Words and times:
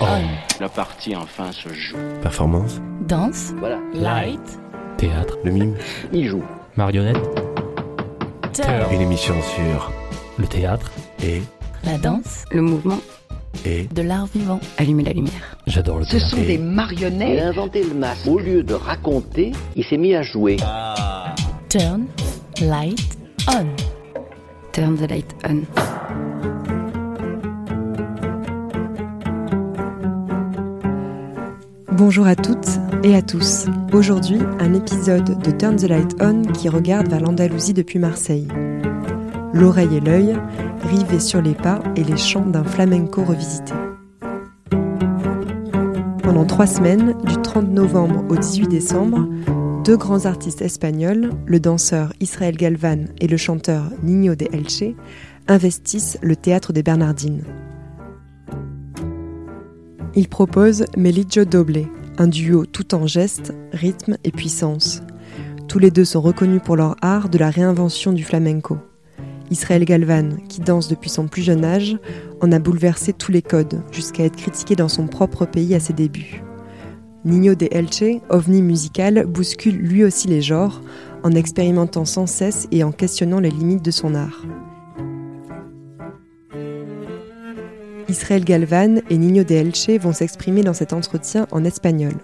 On. 0.00 0.06
La 0.60 0.68
partie 0.68 1.14
enfin 1.14 1.52
se 1.52 1.68
joue. 1.72 1.96
Performance, 2.22 2.80
Danse. 3.06 3.52
Voilà, 3.58 3.78
Light. 3.94 4.40
Théâtre, 4.96 5.38
le 5.44 5.50
mime, 5.50 5.74
il 6.12 6.26
joue. 6.28 6.42
marionnette, 6.76 7.18
Turn. 8.52 8.68
une 8.92 9.00
émission 9.00 9.34
sur 9.42 9.90
le 10.38 10.46
théâtre. 10.46 10.90
et 11.22 11.42
La 11.84 11.98
danse. 11.98 12.44
Le 12.50 12.62
mouvement, 12.62 12.98
et 13.64 13.84
De 13.94 14.02
l'art 14.02 14.26
vivant. 14.26 14.60
allumer 14.78 15.04
la 15.04 15.12
lumière. 15.12 15.56
J'adore 15.66 15.98
le 15.98 16.04
Ce 16.04 16.12
théâtre. 16.12 16.26
sont 16.28 16.36
Et- 16.38 16.46
des 16.46 16.54
Il 16.54 16.62
marionnettes. 16.64 17.42
a 17.42 17.48
inventé 17.48 17.82
le 17.82 17.94
masque. 17.94 18.26
Au 18.26 18.38
lieu 18.38 18.62
de 18.62 18.74
raconter, 18.74 19.52
il 19.76 19.84
s'est 19.84 19.96
mis 19.98 20.14
à 20.14 20.22
jouer. 20.22 20.56
Turn. 21.68 22.06
Light. 22.62 23.18
On. 23.48 23.66
Turn 24.72 24.96
the 24.96 25.10
light 25.10 25.34
on. 25.48 25.62
Bonjour 32.00 32.26
à 32.26 32.34
toutes 32.34 32.80
et 33.04 33.14
à 33.14 33.20
tous. 33.20 33.66
Aujourd'hui, 33.92 34.38
un 34.58 34.72
épisode 34.72 35.38
de 35.38 35.50
Turn 35.50 35.76
the 35.76 35.82
Light 35.82 36.16
On 36.22 36.40
qui 36.40 36.70
regarde 36.70 37.10
vers 37.10 37.20
l'Andalousie 37.20 37.74
depuis 37.74 37.98
Marseille. 37.98 38.48
L'oreille 39.52 39.96
et 39.96 40.00
l'œil 40.00 40.34
rivés 40.82 41.20
sur 41.20 41.42
les 41.42 41.52
pas 41.52 41.82
et 41.96 42.02
les 42.02 42.16
chants 42.16 42.46
d'un 42.46 42.64
flamenco 42.64 43.22
revisité. 43.22 43.74
Pendant 46.22 46.46
trois 46.46 46.66
semaines, 46.66 47.18
du 47.24 47.36
30 47.36 47.68
novembre 47.68 48.24
au 48.30 48.36
18 48.36 48.68
décembre, 48.68 49.28
deux 49.84 49.98
grands 49.98 50.24
artistes 50.24 50.62
espagnols, 50.62 51.28
le 51.44 51.60
danseur 51.60 52.14
Israël 52.18 52.56
Galvan 52.56 53.08
et 53.20 53.28
le 53.28 53.36
chanteur 53.36 53.90
Niño 54.02 54.36
de 54.36 54.46
Elche, 54.54 54.94
investissent 55.48 56.16
le 56.22 56.34
théâtre 56.34 56.72
des 56.72 56.82
Bernardines. 56.82 57.44
Ils 60.16 60.28
proposent 60.28 60.86
Melillo 60.96 61.44
Doble, 61.44 61.86
un 62.18 62.26
duo 62.26 62.66
tout 62.66 62.94
en 62.94 63.06
gestes, 63.06 63.54
rythme 63.72 64.16
et 64.24 64.30
puissance. 64.30 65.02
Tous 65.68 65.78
les 65.78 65.90
deux 65.90 66.04
sont 66.04 66.20
reconnus 66.20 66.60
pour 66.64 66.76
leur 66.76 66.96
art 67.02 67.28
de 67.28 67.38
la 67.38 67.50
réinvention 67.50 68.12
du 68.12 68.24
flamenco. 68.24 68.78
Israël 69.50 69.84
Galvan, 69.84 70.36
qui 70.48 70.60
danse 70.60 70.88
depuis 70.88 71.10
son 71.10 71.26
plus 71.26 71.42
jeune 71.42 71.64
âge, 71.64 71.96
en 72.40 72.52
a 72.52 72.58
bouleversé 72.58 73.12
tous 73.12 73.32
les 73.32 73.42
codes, 73.42 73.82
jusqu'à 73.90 74.24
être 74.24 74.36
critiqué 74.36 74.76
dans 74.76 74.88
son 74.88 75.06
propre 75.06 75.44
pays 75.44 75.74
à 75.74 75.80
ses 75.80 75.92
débuts. 75.92 76.42
Niño 77.24 77.54
de 77.54 77.68
Elche, 77.70 78.20
ovni 78.30 78.62
musical, 78.62 79.26
bouscule 79.26 79.76
lui 79.76 80.04
aussi 80.04 80.28
les 80.28 80.40
genres, 80.40 80.80
en 81.22 81.32
expérimentant 81.32 82.04
sans 82.04 82.26
cesse 82.26 82.66
et 82.70 82.82
en 82.82 82.92
questionnant 82.92 83.40
les 83.40 83.50
limites 83.50 83.84
de 83.84 83.90
son 83.90 84.14
art. 84.14 84.46
Israël 88.10 88.44
Galvan 88.44 89.02
et 89.08 89.16
Niño 89.16 89.44
de 89.44 89.54
Elche 89.54 89.90
vont 90.00 90.12
s'exprimer 90.12 90.62
dans 90.62 90.74
cet 90.74 90.92
entretien 90.92 91.46
en 91.52 91.64
espagnol. 91.64 92.14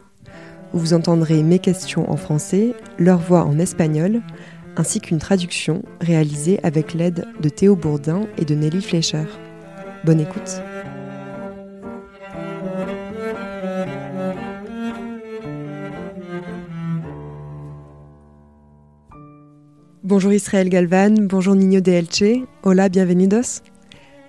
Vous 0.72 0.94
entendrez 0.94 1.44
mes 1.44 1.60
questions 1.60 2.10
en 2.10 2.16
français, 2.16 2.74
leur 2.98 3.20
voix 3.20 3.44
en 3.44 3.60
espagnol, 3.60 4.20
ainsi 4.76 5.00
qu'une 5.00 5.18
traduction 5.18 5.82
réalisée 6.00 6.58
avec 6.64 6.92
l'aide 6.92 7.24
de 7.40 7.48
Théo 7.48 7.76
Bourdin 7.76 8.26
et 8.36 8.44
de 8.44 8.56
Nelly 8.56 8.82
Fleischer. 8.82 9.26
Bonne 10.04 10.20
écoute. 10.20 10.60
Bonjour 20.02 20.32
Israël 20.32 20.68
Galvan, 20.68 21.14
bonjour 21.20 21.54
Niño 21.54 21.80
de 21.80 21.92
Elche, 21.92 22.44
hola, 22.64 22.88
bienvenidos. 22.88 23.62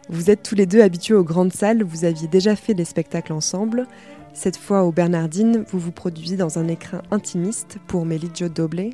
Vous 0.09 0.29
êtes 0.29 0.41
tous 0.41 0.55
les 0.55 0.65
deux 0.65 0.81
habitués 0.81 1.15
aux 1.15 1.23
grandes 1.23 1.51
salles, 1.51 1.83
vous 1.83 2.05
aviez 2.05 2.27
déjà 2.27 2.55
fait 2.55 2.73
des 2.73 2.85
spectacles 2.85 3.33
ensemble. 3.33 3.87
Cette 4.33 4.55
fois 4.55 4.83
au 4.83 4.91
Bernardine, 4.91 5.65
vous 5.69 5.79
vous 5.79 5.91
produisez 5.91 6.37
dans 6.37 6.59
un 6.59 6.67
écrin 6.67 7.01
intimiste 7.11 7.77
pour 7.87 8.05
Melillo 8.05 8.47
Doble. 8.47 8.91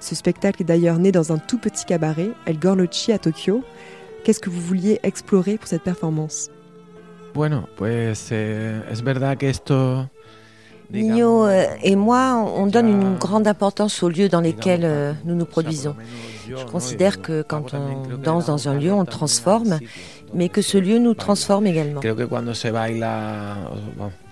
Ce 0.00 0.14
spectacle 0.14 0.62
est 0.62 0.64
d'ailleurs 0.64 0.98
né 0.98 1.12
dans 1.12 1.32
un 1.32 1.38
tout 1.38 1.58
petit 1.58 1.84
cabaret, 1.84 2.30
El 2.46 2.58
Gorlochi 2.58 3.12
à 3.12 3.18
Tokyo. 3.18 3.62
Qu'est-ce 4.24 4.40
que 4.40 4.50
vous 4.50 4.60
vouliez 4.60 5.00
explorer 5.02 5.58
pour 5.58 5.68
cette 5.68 5.82
performance? 5.82 6.50
Eh. 9.80 10.17
Nino 10.90 11.44
euh, 11.46 11.66
et 11.82 11.96
moi, 11.96 12.50
on 12.56 12.66
donne 12.66 12.88
une 12.88 13.16
grande 13.16 13.46
importance 13.46 14.02
aux 14.02 14.08
lieux 14.08 14.28
dans 14.28 14.40
lesquels 14.40 14.84
euh, 14.84 15.12
nous 15.24 15.34
nous 15.34 15.44
produisons. 15.44 15.94
Je 16.48 16.64
considère 16.64 17.20
que 17.20 17.42
quand 17.42 17.74
on 17.74 18.16
danse 18.16 18.46
dans 18.46 18.68
un 18.68 18.74
lieu, 18.74 18.92
on 18.92 19.00
le 19.00 19.06
transforme, 19.06 19.78
mais 20.32 20.48
que 20.48 20.62
ce 20.62 20.78
lieu 20.78 20.98
nous 20.98 21.14
transforme 21.14 21.66
également. 21.66 22.00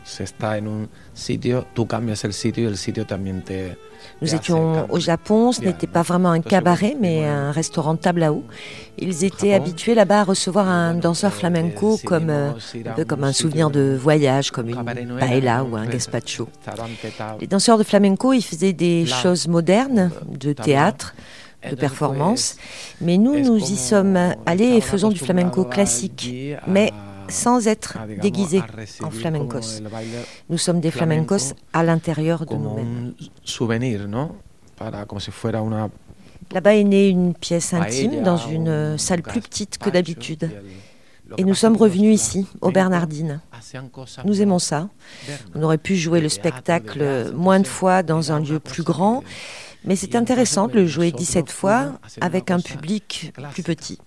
Creo 0.06 0.26
que 0.26 0.32
cuando 0.38 0.38
se 0.38 0.42
baila, 0.42 0.46
o- 0.46 0.46
bueno, 0.46 0.46
se 0.46 0.46
está 0.46 0.56
en 0.58 0.68
un 0.68 0.88
sitio, 1.14 1.66
tú 1.74 1.86
cambias 1.86 2.24
el 2.24 2.32
sitio 2.32 2.64
y 2.64 2.66
el 2.66 2.76
sitio 2.76 3.04
también 3.06 3.42
te. 3.42 3.76
Nous 4.20 4.30
te 4.30 4.36
étions 4.36 4.86
au. 4.88 5.00
Japon, 5.00 5.52
ce 5.52 5.60
n'était 5.62 5.86
pas 5.88 6.02
vraiment 6.02 6.30
un 6.30 6.40
cabaret, 6.40 6.96
mais 6.98 7.24
un 7.26 7.50
restaurant 7.50 7.96
table 7.96 8.22
à 8.22 8.32
eau. 8.32 8.44
Ils 8.98 9.24
étaient 9.24 9.52
habitués 9.52 9.94
là-bas 9.94 10.20
à 10.20 10.24
recevoir 10.24 10.68
un 10.68 10.94
danseur 10.94 11.32
que 11.32 11.38
flamenco 11.38 11.98
comme, 12.04 12.30
euh, 12.30 12.52
un 12.86 12.92
peu 12.94 13.04
comme 13.04 13.24
un 13.24 13.32
souvenir 13.32 13.68
de 13.70 13.96
voyage, 14.00 14.50
comme 14.52 14.68
un 14.68 14.84
une 14.94 15.18
paella 15.18 15.64
ou 15.64 15.76
un 15.76 15.86
gazpacho. 15.86 16.48
Les 17.40 17.46
danseurs 17.46 17.78
de 17.78 17.82
flamenco, 17.84 18.32
ils 18.32 18.42
faisaient 18.44 18.72
des 18.72 19.06
choses 19.06 19.48
modernes, 19.48 20.10
de 20.30 20.52
también. 20.52 20.64
théâtre, 20.64 21.14
de 21.68 21.74
performance, 21.74 22.56
mais 23.00 23.18
nous, 23.18 23.40
nous 23.40 23.58
y 23.58 23.76
sommes 23.76 24.34
allés 24.46 24.76
et 24.76 24.80
faisons 24.80 25.08
du 25.08 25.18
flamenco 25.18 25.64
classique, 25.64 26.32
mais 26.68 26.92
sans 27.28 27.66
être 27.66 27.96
a, 27.96 28.06
digamos, 28.06 28.22
déguisés 28.22 28.62
en 29.02 29.10
flamencos. 29.10 29.82
Nous 30.48 30.58
sommes 30.58 30.80
des 30.80 30.90
flamenco 30.90 31.38
flamencos 31.38 31.54
à 31.72 31.82
l'intérieur 31.82 32.46
de 32.46 32.54
nous-mêmes. 32.54 33.14
Là-bas 36.52 36.74
est 36.74 36.84
née 36.84 37.08
une 37.08 37.34
pièce 37.34 37.74
intime 37.74 38.22
dans 38.22 38.36
une 38.36 38.68
un 38.68 38.98
salle 38.98 39.22
plus 39.22 39.40
petite 39.40 39.78
que 39.78 39.90
d'habitude. 39.90 40.50
Et 41.38 41.44
nous 41.44 41.54
sommes 41.54 41.76
revenus 41.76 42.14
ici, 42.14 42.46
au 42.60 42.70
flamencos 42.70 42.74
Bernardine. 42.74 43.40
hacían 43.50 43.88
cosas 43.88 44.22
Nous 44.24 44.40
aimons 44.42 44.60
ça. 44.60 44.88
On 45.54 45.62
aurait 45.62 45.78
pu 45.78 45.96
jouer 45.96 46.20
le 46.20 46.28
spectacle 46.28 47.32
moins 47.34 47.58
de 47.58 47.66
fois 47.66 48.04
dans 48.04 48.30
un 48.30 48.40
lieu 48.40 48.60
plus 48.60 48.84
grand, 48.84 49.24
mais 49.84 49.96
c'est 49.96 50.14
intéressant 50.14 50.68
de 50.68 50.74
le 50.74 50.86
jouer 50.86 51.10
nosotros 51.10 51.26
17 51.26 51.50
fuimos 51.50 51.60
fois 51.60 52.00
avec 52.20 52.50
un 52.50 52.60
public 52.60 53.32
plus 53.52 53.64
petit. 53.64 53.98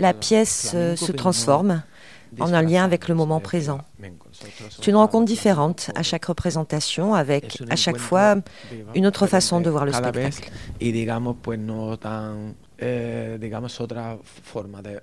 La- 0.00 0.14
pièce 0.14 0.72
euh, 0.74 0.96
se 0.96 1.12
transforme 1.12 1.82
en 2.40 2.52
un 2.52 2.62
lien 2.62 2.84
avec 2.84 3.08
le 3.08 3.14
moment 3.14 3.40
présent. 3.40 3.80
C'est 4.70 4.88
une 4.88 4.96
rencontre 4.96 5.24
différente 5.26 5.90
à 5.94 6.02
chaque 6.02 6.26
représentation, 6.26 7.14
avec 7.14 7.62
à 7.70 7.76
chaque 7.76 7.98
fois 7.98 8.36
une 8.94 9.06
autre 9.06 9.26
façon 9.26 9.60
de 9.60 9.70
voir 9.70 9.84
le 9.86 9.92
spectacle. 9.92 10.50
y 10.80 10.92
digamos, 10.92 11.34
pues 11.40 11.58
no 11.58 11.96
tan, 11.96 12.54
eh, 12.78 13.38
digamos, 13.40 13.80
otra 13.80 14.18
forma 14.42 14.82
de 14.82 15.00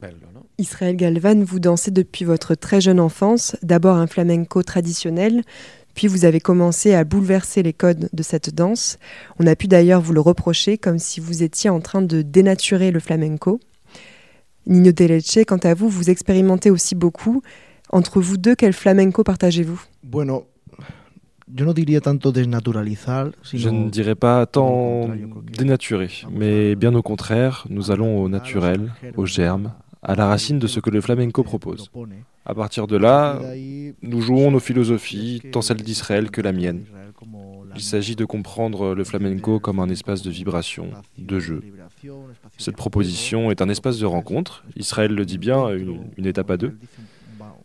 verlo, 0.00 0.28
¿no? 0.32 0.46
Israël 0.58 0.96
Galvan, 0.96 1.42
vous 1.42 1.58
dansez 1.60 1.90
depuis 1.90 2.24
votre 2.24 2.54
très 2.54 2.80
jeune 2.80 3.00
enfance, 3.00 3.56
d'abord 3.62 3.96
un 3.96 4.06
flamenco 4.06 4.62
traditionnel, 4.62 5.42
puis 5.94 6.06
vous 6.06 6.24
avez 6.24 6.40
commencé 6.40 6.94
à 6.94 7.02
bouleverser 7.04 7.62
les 7.64 7.72
codes 7.72 8.08
de 8.12 8.22
cette 8.22 8.54
danse. 8.54 8.98
On 9.40 9.46
a 9.46 9.56
pu 9.56 9.66
d'ailleurs 9.66 10.00
vous 10.00 10.12
le 10.12 10.20
reprocher 10.20 10.78
comme 10.78 10.98
si 10.98 11.18
vous 11.20 11.42
étiez 11.42 11.68
en 11.68 11.80
train 11.80 12.00
de 12.02 12.22
dénaturer 12.22 12.92
le 12.92 13.00
flamenco. 13.00 13.58
Nino 14.66 14.92
de 14.92 15.04
Leche, 15.04 15.44
quant 15.46 15.58
à 15.58 15.74
vous, 15.74 15.88
vous 15.88 16.10
expérimentez 16.10 16.70
aussi 16.70 16.94
beaucoup. 16.94 17.42
Entre 17.90 18.20
vous 18.20 18.36
deux, 18.36 18.54
quel 18.54 18.72
flamenco 18.72 19.24
partagez-vous? 19.24 19.82
Bueno, 20.04 20.46
Je 21.52 21.64
ne 23.68 23.90
dirais 23.90 24.14
pas 24.14 24.46
tant 24.46 25.08
dénaturer, 25.58 26.10
mais 26.30 26.76
bien 26.76 26.94
au 26.94 27.02
contraire, 27.02 27.66
nous 27.68 27.90
allons 27.90 28.22
au 28.22 28.28
naturel, 28.28 28.92
au 29.16 29.26
germe, 29.26 29.72
à 30.02 30.14
la 30.14 30.26
racine 30.26 30.58
de 30.58 30.66
ce 30.66 30.78
que 30.80 30.90
le 30.90 31.00
flamenco 31.00 31.42
propose. 31.42 31.90
À 32.44 32.54
partir 32.54 32.86
de 32.86 32.96
là, 32.96 33.40
nous 34.02 34.20
jouons 34.20 34.50
nos 34.50 34.60
philosophies, 34.60 35.42
tant 35.50 35.62
celle 35.62 35.82
d'Israël 35.82 36.30
que 36.30 36.40
la 36.40 36.52
mienne. 36.52 36.84
Il 37.74 37.82
s'agit 37.82 38.16
de 38.16 38.24
comprendre 38.24 38.94
le 38.94 39.04
flamenco 39.04 39.60
comme 39.60 39.80
un 39.80 39.88
espace 39.88 40.22
de 40.22 40.30
vibration, 40.30 40.90
de 41.18 41.38
jeu. 41.38 41.62
Cette 42.58 42.76
proposition 42.76 43.50
est 43.50 43.62
un 43.62 43.68
espace 43.68 43.98
de 43.98 44.06
rencontre, 44.06 44.64
Israël 44.76 45.14
le 45.14 45.24
dit 45.24 45.38
bien, 45.38 45.68
une, 45.68 46.00
une 46.16 46.26
étape 46.26 46.50
à 46.50 46.56
deux. 46.56 46.76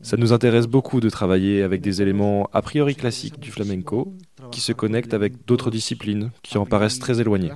Ça 0.02 0.18
nous 0.18 0.34
intéresse 0.34 0.68
beaucoup 0.68 1.00
de 1.00 1.10
travailler 1.10 1.64
avec 1.64 1.82
des 1.82 2.02
éléments 2.02 2.50
a 2.54 2.62
priori 2.62 2.96
classiques 2.96 3.40
du 3.40 3.52
flamenco 3.52 4.14
qui 4.52 4.62
se 4.62 4.72
connectent 4.72 5.14
avec 5.14 5.46
d'autres 5.46 5.72
disciplines 5.72 6.32
qui 6.44 6.58
en 6.58 6.66
paraissent 6.66 7.00
très 7.00 7.20
éloignées. 7.22 7.52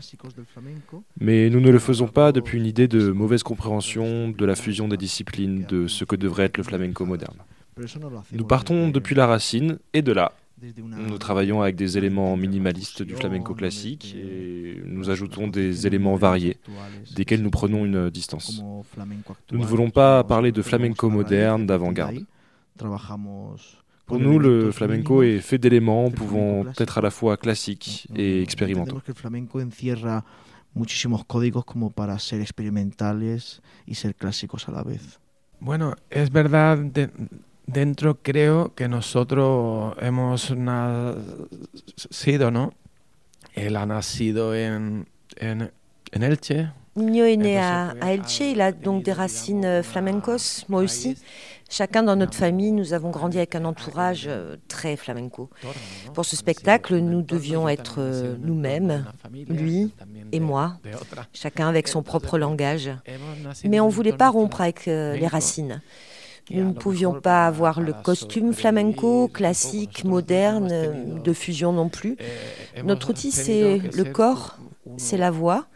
Mais 1.19 1.49
nous 1.49 1.59
ne 1.59 1.69
le 1.69 1.79
faisons 1.79 2.07
pas 2.07 2.31
depuis 2.31 2.57
une 2.57 2.65
idée 2.65 2.87
de 2.87 3.11
mauvaise 3.11 3.43
compréhension 3.43 4.29
de 4.29 4.45
la 4.45 4.55
fusion 4.55 4.87
des 4.87 4.97
disciplines, 4.97 5.65
de 5.67 5.87
ce 5.87 6.05
que 6.05 6.15
devrait 6.15 6.45
être 6.45 6.57
le 6.57 6.63
flamenco 6.63 7.05
moderne. 7.05 7.37
Nous 8.33 8.45
partons 8.45 8.89
depuis 8.89 9.15
la 9.15 9.27
racine 9.27 9.79
et 9.93 10.01
de 10.01 10.11
là, 10.11 10.33
nous 11.07 11.17
travaillons 11.17 11.61
avec 11.61 11.75
des 11.75 11.97
éléments 11.97 12.35
minimalistes 12.35 13.01
du 13.03 13.15
flamenco 13.15 13.53
classique 13.53 14.15
et 14.15 14.81
nous 14.85 15.09
ajoutons 15.09 15.47
des 15.47 15.87
éléments 15.87 16.15
variés, 16.15 16.57
desquels 17.15 17.41
nous 17.41 17.49
prenons 17.49 17.85
une 17.85 18.09
distance. 18.09 18.61
Nous 19.51 19.59
ne 19.59 19.65
voulons 19.65 19.89
pas 19.89 20.23
parler 20.23 20.51
de 20.51 20.61
flamenco 20.61 21.09
moderne, 21.09 21.65
d'avant-garde. 21.65 22.25
Pour 24.05 24.19
nous, 24.19 24.39
le 24.39 24.71
flamenco 24.71 25.21
est 25.21 25.39
fait 25.39 25.57
d'éléments 25.57 26.09
pouvant 26.09 26.65
être 26.79 26.97
à 26.97 27.01
la 27.01 27.11
fois 27.11 27.37
classiques 27.37 28.07
et 28.15 28.41
expérimentaux. 28.41 29.01
muchísimos 30.73 31.25
códigos 31.25 31.65
como 31.65 31.89
para 31.89 32.17
ser 32.19 32.41
experimentales 32.41 33.61
y 33.85 33.95
ser 33.95 34.15
clásicos 34.15 34.67
a 34.69 34.71
la 34.71 34.83
vez. 34.83 35.19
Bueno, 35.59 35.95
es 36.09 36.31
verdad, 36.31 36.77
de, 36.77 37.09
dentro 37.71 38.21
creo 38.21 38.73
que 38.75 38.87
nosotros 38.87 39.95
hemos 40.01 40.51
nacido, 40.51 42.51
¿no? 42.51 42.73
Él 43.53 43.75
ha 43.75 43.85
nacido 43.85 44.55
en, 44.55 45.07
en, 45.39 45.71
en 46.11 46.23
Elche. 46.23 46.71
Nino 46.95 47.25
est 47.25 47.37
né 47.37 47.57
à, 47.57 47.93
à 48.01 48.13
Elche, 48.13 48.41
il 48.41 48.61
a 48.61 48.71
donc 48.71 49.03
des 49.03 49.13
racines 49.13 49.63
euh, 49.63 49.83
flamencos, 49.83 50.65
moi 50.67 50.81
aussi. 50.81 51.17
Chacun 51.69 52.03
dans 52.03 52.15
notre 52.15 52.35
famille, 52.35 52.71
nous 52.71 52.93
avons 52.93 53.11
grandi 53.11 53.37
avec 53.37 53.55
un 53.55 53.63
entourage 53.63 54.25
euh, 54.27 54.57
très 54.67 54.97
flamenco. 54.97 55.49
Pour 56.15 56.25
ce 56.25 56.35
spectacle, 56.35 56.97
nous 56.97 57.21
devions 57.21 57.69
être 57.69 57.97
euh, 57.99 58.35
nous-mêmes, 58.41 59.05
lui 59.47 59.93
et 60.31 60.39
moi, 60.39 60.77
chacun 61.31 61.67
avec 61.67 61.87
son 61.87 62.01
propre 62.01 62.39
langage. 62.39 62.89
Mais 63.63 63.79
on 63.79 63.85
ne 63.85 63.91
voulait 63.91 64.17
pas 64.17 64.29
rompre 64.29 64.61
avec 64.61 64.87
les 64.87 65.27
racines. 65.27 65.81
Nous 66.51 66.67
ne 66.67 66.73
pouvions 66.73 67.19
pas 67.19 67.45
avoir 67.45 67.81
le 67.81 67.93
costume 67.93 68.53
flamenco, 68.53 69.27
classique, 69.27 70.03
moderne, 70.03 71.21
de 71.23 71.33
fusion 71.33 71.73
non 71.73 71.89
plus. 71.89 72.17
Notre 72.83 73.11
outil, 73.11 73.31
c'est 73.31 73.79
le 73.79 74.03
corps, 74.05 74.57
c'est 74.97 75.17
la 75.17 75.31
voix. 75.31 75.67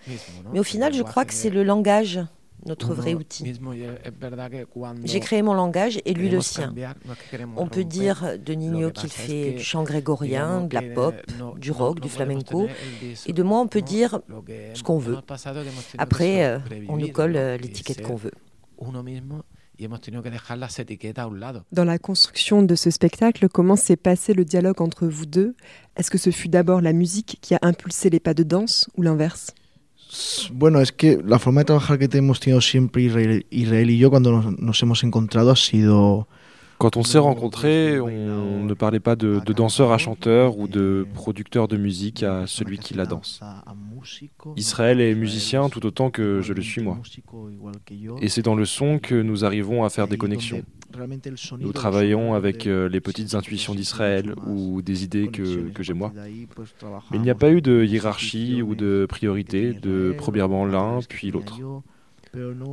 Mais 0.52 0.60
au 0.60 0.64
final, 0.64 0.94
je 0.94 1.04
crois 1.04 1.26
que 1.26 1.34
c'est 1.34 1.50
le 1.50 1.64
langage 1.64 2.22
notre 2.66 2.94
vrai 2.94 3.14
outil. 3.14 3.54
J'ai 5.04 5.20
créé 5.20 5.42
mon 5.42 5.54
langage 5.54 6.00
et 6.06 6.14
lui 6.14 6.30
le 6.30 6.42
sien. 6.42 6.74
On 7.58 7.68
peut 7.68 7.84
dire 7.84 8.38
de 8.40 8.54
Nino 8.54 8.92
qu'il 8.92 9.10
fait 9.10 9.54
du 9.54 9.64
chant 9.64 9.84
grégorien, 9.84 10.62
de 10.62 10.74
la 10.74 10.82
pop, 10.82 11.16
du 11.58 11.72
rock, 11.72 12.00
du 12.00 12.10
flamenco. 12.10 12.68
Et 13.26 13.34
de 13.34 13.44
moi, 13.44 13.60
on 13.60 13.68
peut 13.68 13.82
dire 13.82 14.20
ce 14.74 14.84
qu'on 14.84 15.00
veut. 15.00 15.18
Après, 15.98 16.46
euh, 16.46 16.60
on 16.90 16.98
nous 16.98 17.12
colle 17.12 17.36
euh, 17.36 17.58
l'étiquette 17.58 18.02
qu'on 18.02 18.16
veut. 18.16 18.32
Dans 21.72 21.86
la 21.86 21.98
construction 21.98 22.64
de 22.64 22.76
ce 22.76 22.92
spectacle, 22.92 23.50
comment 23.50 23.76
s'est 23.76 23.96
passé 23.96 24.34
le 24.34 24.46
dialogue 24.46 24.82
entre 24.82 25.08
vous 25.08 25.26
deux? 25.26 25.56
Est-ce 25.98 26.12
que 26.12 26.18
ce 26.18 26.30
fut 26.30 26.48
d'abord 26.48 26.82
la 26.82 26.94
musique 26.94 27.40
qui 27.42 27.56
a 27.56 27.60
impulsé 27.62 28.10
les 28.10 28.20
pas 28.20 28.34
de 28.34 28.44
danse 28.44 28.90
ou 28.96 29.02
l'inverse? 29.02 29.54
Bueno, 30.52 30.80
es 30.80 30.92
que 30.92 31.20
la 31.26 31.40
forma 31.40 31.62
de 31.62 31.66
trabajar 31.66 31.98
que 31.98 32.08
hemos 32.16 32.40
tenido 32.40 32.62
siempre 32.62 33.02
Israel, 33.02 33.48
Israel 33.50 33.90
y 33.90 33.98
yo 33.98 34.12
cuando 34.12 34.32
nos, 34.32 34.60
nos 34.60 34.84
hemos 34.84 35.04
encontrado 35.04 35.50
ha 35.50 35.56
sido 35.56 36.28
Quand 36.84 36.98
on 36.98 37.04
s'est 37.04 37.18
rencontrés, 37.18 37.98
on 38.02 38.66
ne 38.66 38.74
parlait 38.74 39.00
pas 39.00 39.16
de, 39.16 39.40
de 39.46 39.54
danseur 39.54 39.94
à 39.94 39.98
chanteur 39.98 40.58
ou 40.58 40.68
de 40.68 41.08
producteur 41.14 41.70
de 41.70 41.78
musique 41.78 42.24
à 42.24 42.46
celui 42.46 42.78
qui 42.78 42.94
la 42.94 43.06
danse. 43.06 43.40
Israël 44.58 45.00
est 45.00 45.16
musicien 45.16 45.70
tout 45.70 45.86
autant 45.86 46.10
que 46.10 46.42
je 46.42 46.52
le 46.52 46.62
suis 46.62 46.82
moi. 46.82 47.00
Et 48.20 48.28
c'est 48.28 48.42
dans 48.42 48.56
le 48.56 48.66
son 48.66 49.00
que 49.00 49.16
nous 49.16 49.46
arrivons 49.46 49.86
à 49.86 49.90
faire 49.90 50.10
des 50.10 50.18
connexions. 50.18 50.62
Nous 51.58 51.72
travaillons 51.72 52.34
avec 52.34 52.68
euh, 52.68 52.90
les 52.90 53.00
petites 53.00 53.34
intuitions 53.34 53.74
d'Israël 53.74 54.36
ou 54.46 54.82
des 54.82 55.06
idées 55.06 55.30
que, 55.30 55.70
que 55.70 55.84
j'ai 55.84 55.94
moi. 55.94 56.12
Mais 56.14 57.18
il 57.18 57.22
n'y 57.22 57.30
a 57.30 57.36
pas 57.36 57.50
eu 57.50 57.62
de 57.62 57.86
hiérarchie 57.86 58.62
ou 58.62 58.76
de 58.76 59.06
priorité, 59.08 59.72
de 59.72 60.14
premièrement 60.18 60.66
l'un 60.66 61.00
puis 61.08 61.32
l'autre. 61.32 61.62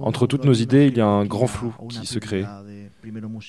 Entre 0.03 0.27
toutes 0.27 0.45
nos 0.45 0.55
idées, 0.55 0.89
il 0.89 0.97
y 0.97 1.01
a 1.01 1.07
un 1.07 1.27
grand 1.27 1.47
flou 1.47 1.73
qui 1.89 2.07
se 2.07 2.19
crée. 2.19 2.45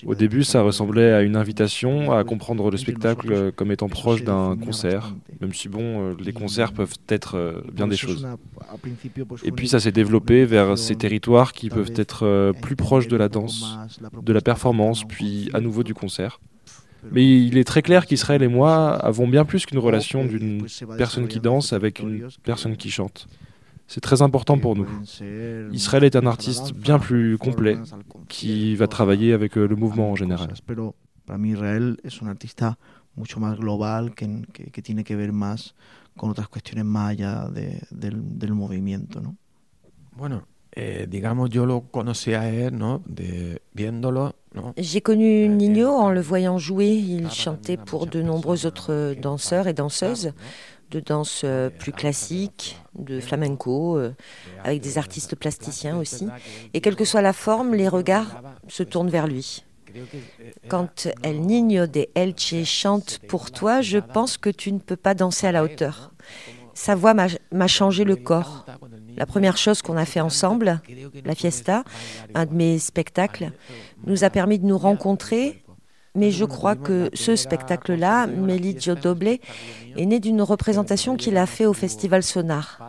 Au 0.05 0.15
début, 0.15 0.43
ça 0.43 0.61
ressemblait 0.61 1.11
à 1.11 1.21
une 1.21 1.35
invitation 1.35 2.11
à 2.11 2.23
comprendre 2.23 2.69
le 2.69 2.77
spectacle 2.77 3.51
comme 3.53 3.71
étant 3.71 3.89
proche 3.89 4.23
d'un 4.23 4.57
concert, 4.57 5.13
même 5.39 5.53
si 5.53 5.69
bon, 5.69 6.11
euh, 6.11 6.13
les 6.19 6.33
concerts 6.33 6.73
peuvent 6.73 6.95
être 7.09 7.35
euh, 7.35 7.61
bien 7.73 7.87
des 7.87 7.97
choses. 7.97 8.27
Et 9.43 9.51
puis 9.51 9.67
ça 9.67 9.79
s'est 9.79 9.91
développé 9.91 10.45
vers 10.45 10.77
ces 10.77 10.95
territoires 10.95 11.53
qui 11.53 11.69
peuvent 11.69 11.93
être 11.95 12.25
euh, 12.25 12.53
plus 12.53 12.75
proches 12.75 13.07
de 13.07 13.17
la 13.17 13.29
danse, 13.29 13.77
de 14.21 14.33
la 14.33 14.41
performance, 14.41 15.03
puis 15.03 15.49
à 15.53 15.59
nouveau 15.59 15.83
du 15.83 15.93
concert. 15.93 16.39
Mais 17.11 17.25
il 17.25 17.57
est 17.57 17.63
très 17.63 17.81
clair 17.81 18.05
qu'Israël 18.05 18.43
et 18.43 18.47
moi 18.47 18.93
avons 18.93 19.27
bien 19.27 19.43
plus 19.43 19.65
qu'une 19.65 19.79
relation 19.79 20.23
d'une 20.25 20.65
personne 20.97 21.27
qui 21.27 21.39
danse 21.39 21.73
avec 21.73 21.99
une 21.99 22.27
personne 22.43 22.77
qui 22.77 22.91
chante. 22.91 23.27
C'est 23.93 23.99
très 23.99 24.21
important 24.21 24.57
pour 24.57 24.77
nous. 24.77 24.87
Israël 25.73 26.05
est 26.05 26.15
un 26.15 26.25
artiste 26.25 26.71
bien 26.73 26.97
plus 26.97 27.37
complet 27.37 27.77
qui 28.29 28.73
va 28.77 28.87
travailler 28.87 29.33
avec 29.33 29.57
euh, 29.57 29.67
le 29.67 29.75
mouvement 29.75 30.11
en 30.11 30.15
général. 30.15 30.53
Para 31.25 31.37
mí 31.37 31.51
Israel 31.51 31.97
es 32.05 32.21
un 32.21 32.27
artista 32.27 32.77
mucho 33.17 33.41
más 33.41 33.57
global 33.59 34.15
que, 34.15 34.25
que, 34.53 34.71
que 34.71 34.81
tiene 34.81 35.03
que 35.03 35.17
ver 35.17 35.33
más 35.33 35.75
con 36.15 36.29
otras 36.29 36.47
cuestiones 36.47 36.85
más 36.85 37.11
allá 37.11 37.49
de, 37.49 37.81
del, 37.91 38.39
del 38.39 38.53
movimiento, 38.53 39.19
¿no? 39.19 39.35
Bueno, 40.15 40.47
eh, 40.73 41.05
digamos, 41.09 41.49
yo 41.49 41.65
lo 41.65 41.81
conocí 41.91 42.33
a 42.33 42.49
él, 42.49 42.77
¿no? 42.77 43.01
De, 43.05 43.61
viéndolo, 43.73 44.35
¿no? 44.53 44.73
J'ai 44.77 45.01
connu 45.01 45.49
Nino 45.49 46.01
en 46.01 46.13
le 46.13 46.21
voyant 46.21 46.57
jouer. 46.57 46.93
Il 46.95 47.29
chantait 47.29 47.77
pour 47.77 48.07
de 48.07 48.21
nombreux 48.21 48.65
autres 48.65 49.15
danseurs 49.21 49.67
et 49.67 49.73
danseuses 49.73 50.33
de 50.91 50.99
danse 50.99 51.41
euh, 51.45 51.69
plus 51.69 51.93
classique, 51.93 52.77
de 52.95 53.19
flamenco, 53.19 53.97
euh, 53.97 54.13
avec 54.63 54.81
des 54.81 54.97
artistes 54.97 55.35
plasticiens 55.35 55.97
aussi. 55.97 56.27
Et 56.73 56.81
quelle 56.81 56.97
que 56.97 57.05
soit 57.05 57.21
la 57.21 57.33
forme, 57.33 57.73
les 57.73 57.87
regards 57.87 58.41
se 58.67 58.83
tournent 58.83 59.09
vers 59.09 59.27
lui. 59.27 59.63
Quand 60.67 61.07
El 61.23 61.41
Niño 61.41 61.87
de 61.87 62.07
Elche 62.15 62.63
chante 62.65 63.19
pour 63.27 63.51
toi, 63.51 63.81
je 63.81 63.97
pense 63.97 64.37
que 64.37 64.49
tu 64.49 64.71
ne 64.71 64.79
peux 64.79 64.95
pas 64.95 65.13
danser 65.13 65.47
à 65.47 65.51
la 65.51 65.63
hauteur. 65.63 66.11
Sa 66.73 66.95
voix 66.95 67.13
m'a 67.13 67.67
changé 67.67 68.03
le 68.03 68.15
corps. 68.15 68.65
La 69.17 69.25
première 69.25 69.57
chose 69.57 69.81
qu'on 69.81 69.97
a 69.97 70.05
fait 70.05 70.21
ensemble, 70.21 70.81
la 71.25 71.35
fiesta, 71.35 71.83
un 72.33 72.45
de 72.45 72.53
mes 72.53 72.79
spectacles, 72.79 73.51
nous 74.05 74.23
a 74.23 74.29
permis 74.29 74.59
de 74.59 74.65
nous 74.65 74.77
rencontrer 74.77 75.60
mais 76.15 76.31
je 76.31 76.45
crois 76.45 76.75
que 76.75 77.09
ce 77.13 77.35
spectacle-là, 77.35 78.27
Melizio 78.27 78.95
Doble, 78.95 79.37
est 79.97 80.05
né 80.05 80.19
d'une 80.19 80.41
représentation 80.41 81.15
qu'il 81.15 81.37
a 81.37 81.45
fait 81.45 81.65
au 81.65 81.73
Festival 81.73 82.23
Sonar. 82.23 82.79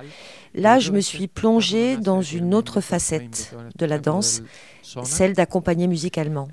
Là, 0.55 0.79
je 0.79 0.93
me 0.93 1.01
suis 1.01 1.29
plongée 1.29 1.97
dans 1.97 2.21
une 2.21 2.53
autre 2.53 2.81
facette 2.81 3.55
de 3.77 3.87
la 3.87 3.99
danse, 3.99 4.43
celle 5.05 5.33
d'accompagner 5.33 5.87
musicalement. 5.87 6.49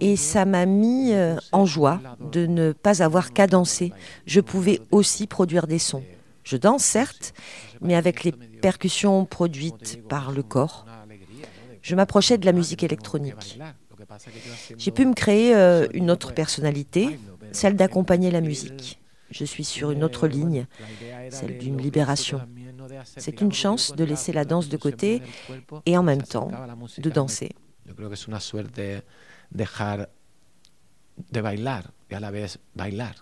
Et 0.00 0.16
ça 0.16 0.46
m'a 0.46 0.64
mis 0.64 1.12
euh, 1.12 1.36
en 1.52 1.66
joie 1.66 2.00
de 2.32 2.46
ne 2.46 2.72
pas 2.72 3.02
avoir 3.02 3.32
qu'à 3.32 3.46
danser. 3.46 3.92
Je 4.26 4.40
pouvais 4.40 4.80
aussi 4.90 5.26
produire 5.26 5.66
des 5.66 5.78
sons. 5.78 6.04
Je 6.42 6.56
danse, 6.56 6.84
certes, 6.84 7.34
mais 7.82 7.96
avec 7.96 8.24
les 8.24 8.32
percussions 8.32 9.26
produites 9.26 10.06
par 10.08 10.32
le 10.32 10.42
corps. 10.42 10.86
Je 11.82 11.94
m'approchais 11.94 12.38
de 12.38 12.46
la 12.46 12.52
musique 12.52 12.82
électronique. 12.82 13.58
J'ai 14.76 14.90
pu 14.90 15.06
me 15.06 15.14
créer 15.14 15.54
euh, 15.54 15.86
une 15.94 16.10
autre 16.10 16.32
personnalité, 16.32 17.18
celle 17.52 17.76
d'accompagner 17.76 18.30
la 18.30 18.40
musique. 18.40 19.00
Je 19.30 19.44
suis 19.44 19.64
sur 19.64 19.90
une 19.90 20.04
autre 20.04 20.28
ligne, 20.28 20.66
celle 21.30 21.58
d'une 21.58 21.80
libération. 21.80 22.40
C'est 23.16 23.40
une 23.40 23.52
chance 23.52 23.94
de 23.96 24.04
laisser 24.04 24.32
la 24.32 24.44
danse 24.44 24.68
de 24.68 24.76
côté 24.76 25.22
et 25.86 25.96
en 25.96 26.02
même 26.02 26.22
temps 26.22 26.50
de 26.98 27.10
danser. 27.10 27.50
de 31.32 31.40
bailar 31.40 31.82
y 32.10 32.14
a 32.14 32.20
la 32.20 32.30
vez 32.30 32.46
bailar. 32.76 33.14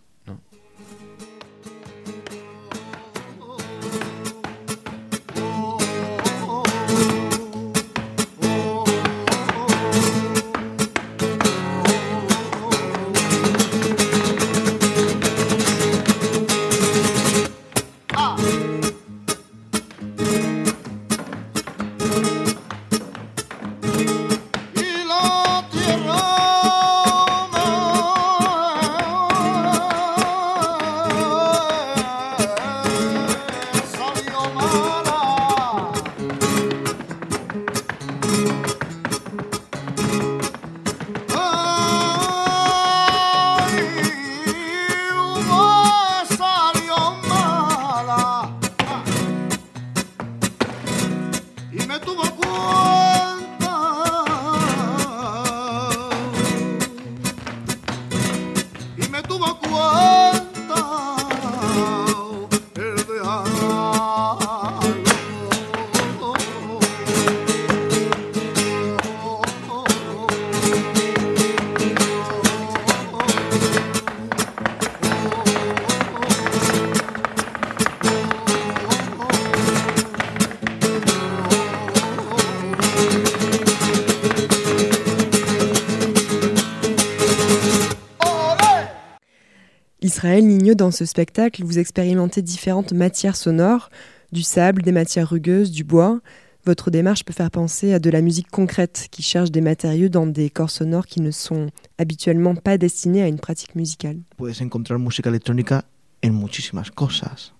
Nignot, 90.40 90.74
dans 90.74 90.90
ce 90.90 91.04
spectacle, 91.04 91.64
vous 91.64 91.78
expérimentez 91.78 92.42
différentes 92.42 92.92
matières 92.92 93.36
sonores, 93.36 93.90
du 94.32 94.42
sable, 94.42 94.82
des 94.82 94.92
matières 94.92 95.28
rugueuses, 95.28 95.70
du 95.70 95.84
bois. 95.84 96.20
Votre 96.64 96.90
démarche 96.90 97.24
peut 97.24 97.32
faire 97.32 97.50
penser 97.50 97.92
à 97.92 97.98
de 97.98 98.08
la 98.08 98.20
musique 98.22 98.48
concrète 98.48 99.08
qui 99.10 99.22
cherche 99.22 99.50
des 99.50 99.60
matériaux 99.60 100.08
dans 100.08 100.26
des 100.26 100.48
corps 100.48 100.70
sonores 100.70 101.06
qui 101.06 101.20
ne 101.20 101.32
sont 101.32 101.70
habituellement 101.98 102.54
pas 102.54 102.78
destinés 102.78 103.22
à 103.22 103.26
une 103.26 103.40
pratique 103.40 103.74
musicale. 103.74 104.18
Puedes 104.36 104.62
encontrar 104.62 104.98
música 104.98 105.28
electrónica 105.28 105.84
en 106.22 106.30
muchísimas 106.30 106.90
cosas. 106.90 107.52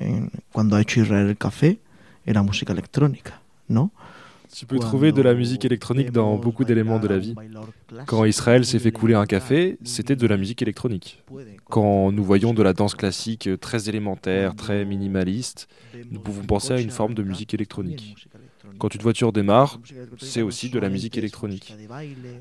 En, 0.00 0.30
cuando 0.52 0.76
ha 0.76 0.80
hecho 0.80 1.00
Israel 1.00 1.28
el 1.28 1.36
café, 1.36 1.80
era 2.24 2.42
música 2.42 2.72
electrónica, 2.72 3.42
¿no? 3.68 3.92
Tu 4.52 4.66
peux 4.66 4.78
trouver 4.78 5.12
de 5.12 5.22
la 5.22 5.34
musique 5.34 5.64
électronique 5.64 6.10
dans 6.10 6.36
beaucoup 6.36 6.64
d'éléments 6.64 6.98
de 6.98 7.08
la 7.08 7.18
vie. 7.18 7.34
Quand 8.06 8.24
Israël 8.24 8.64
s'est 8.64 8.78
fait 8.78 8.92
couler 8.92 9.14
un 9.14 9.26
café, 9.26 9.78
c'était 9.84 10.16
de 10.16 10.26
la 10.26 10.36
musique 10.36 10.62
électronique. 10.62 11.22
Quand 11.68 12.12
nous 12.12 12.24
voyons 12.24 12.52
de 12.52 12.62
la 12.62 12.72
danse 12.72 12.94
classique 12.94 13.48
très 13.60 13.88
élémentaire, 13.88 14.54
très 14.56 14.84
minimaliste, 14.84 15.68
nous 16.10 16.20
pouvons 16.20 16.42
penser 16.42 16.72
à 16.72 16.80
une 16.80 16.90
forme 16.90 17.14
de 17.14 17.22
musique 17.22 17.54
électronique. 17.54 18.28
Quand 18.78 18.94
une 18.94 19.02
voiture 19.02 19.32
démarre, 19.32 19.80
c'est 20.18 20.42
aussi 20.42 20.70
de 20.70 20.78
la 20.78 20.88
musique 20.88 21.18
électronique. 21.18 21.74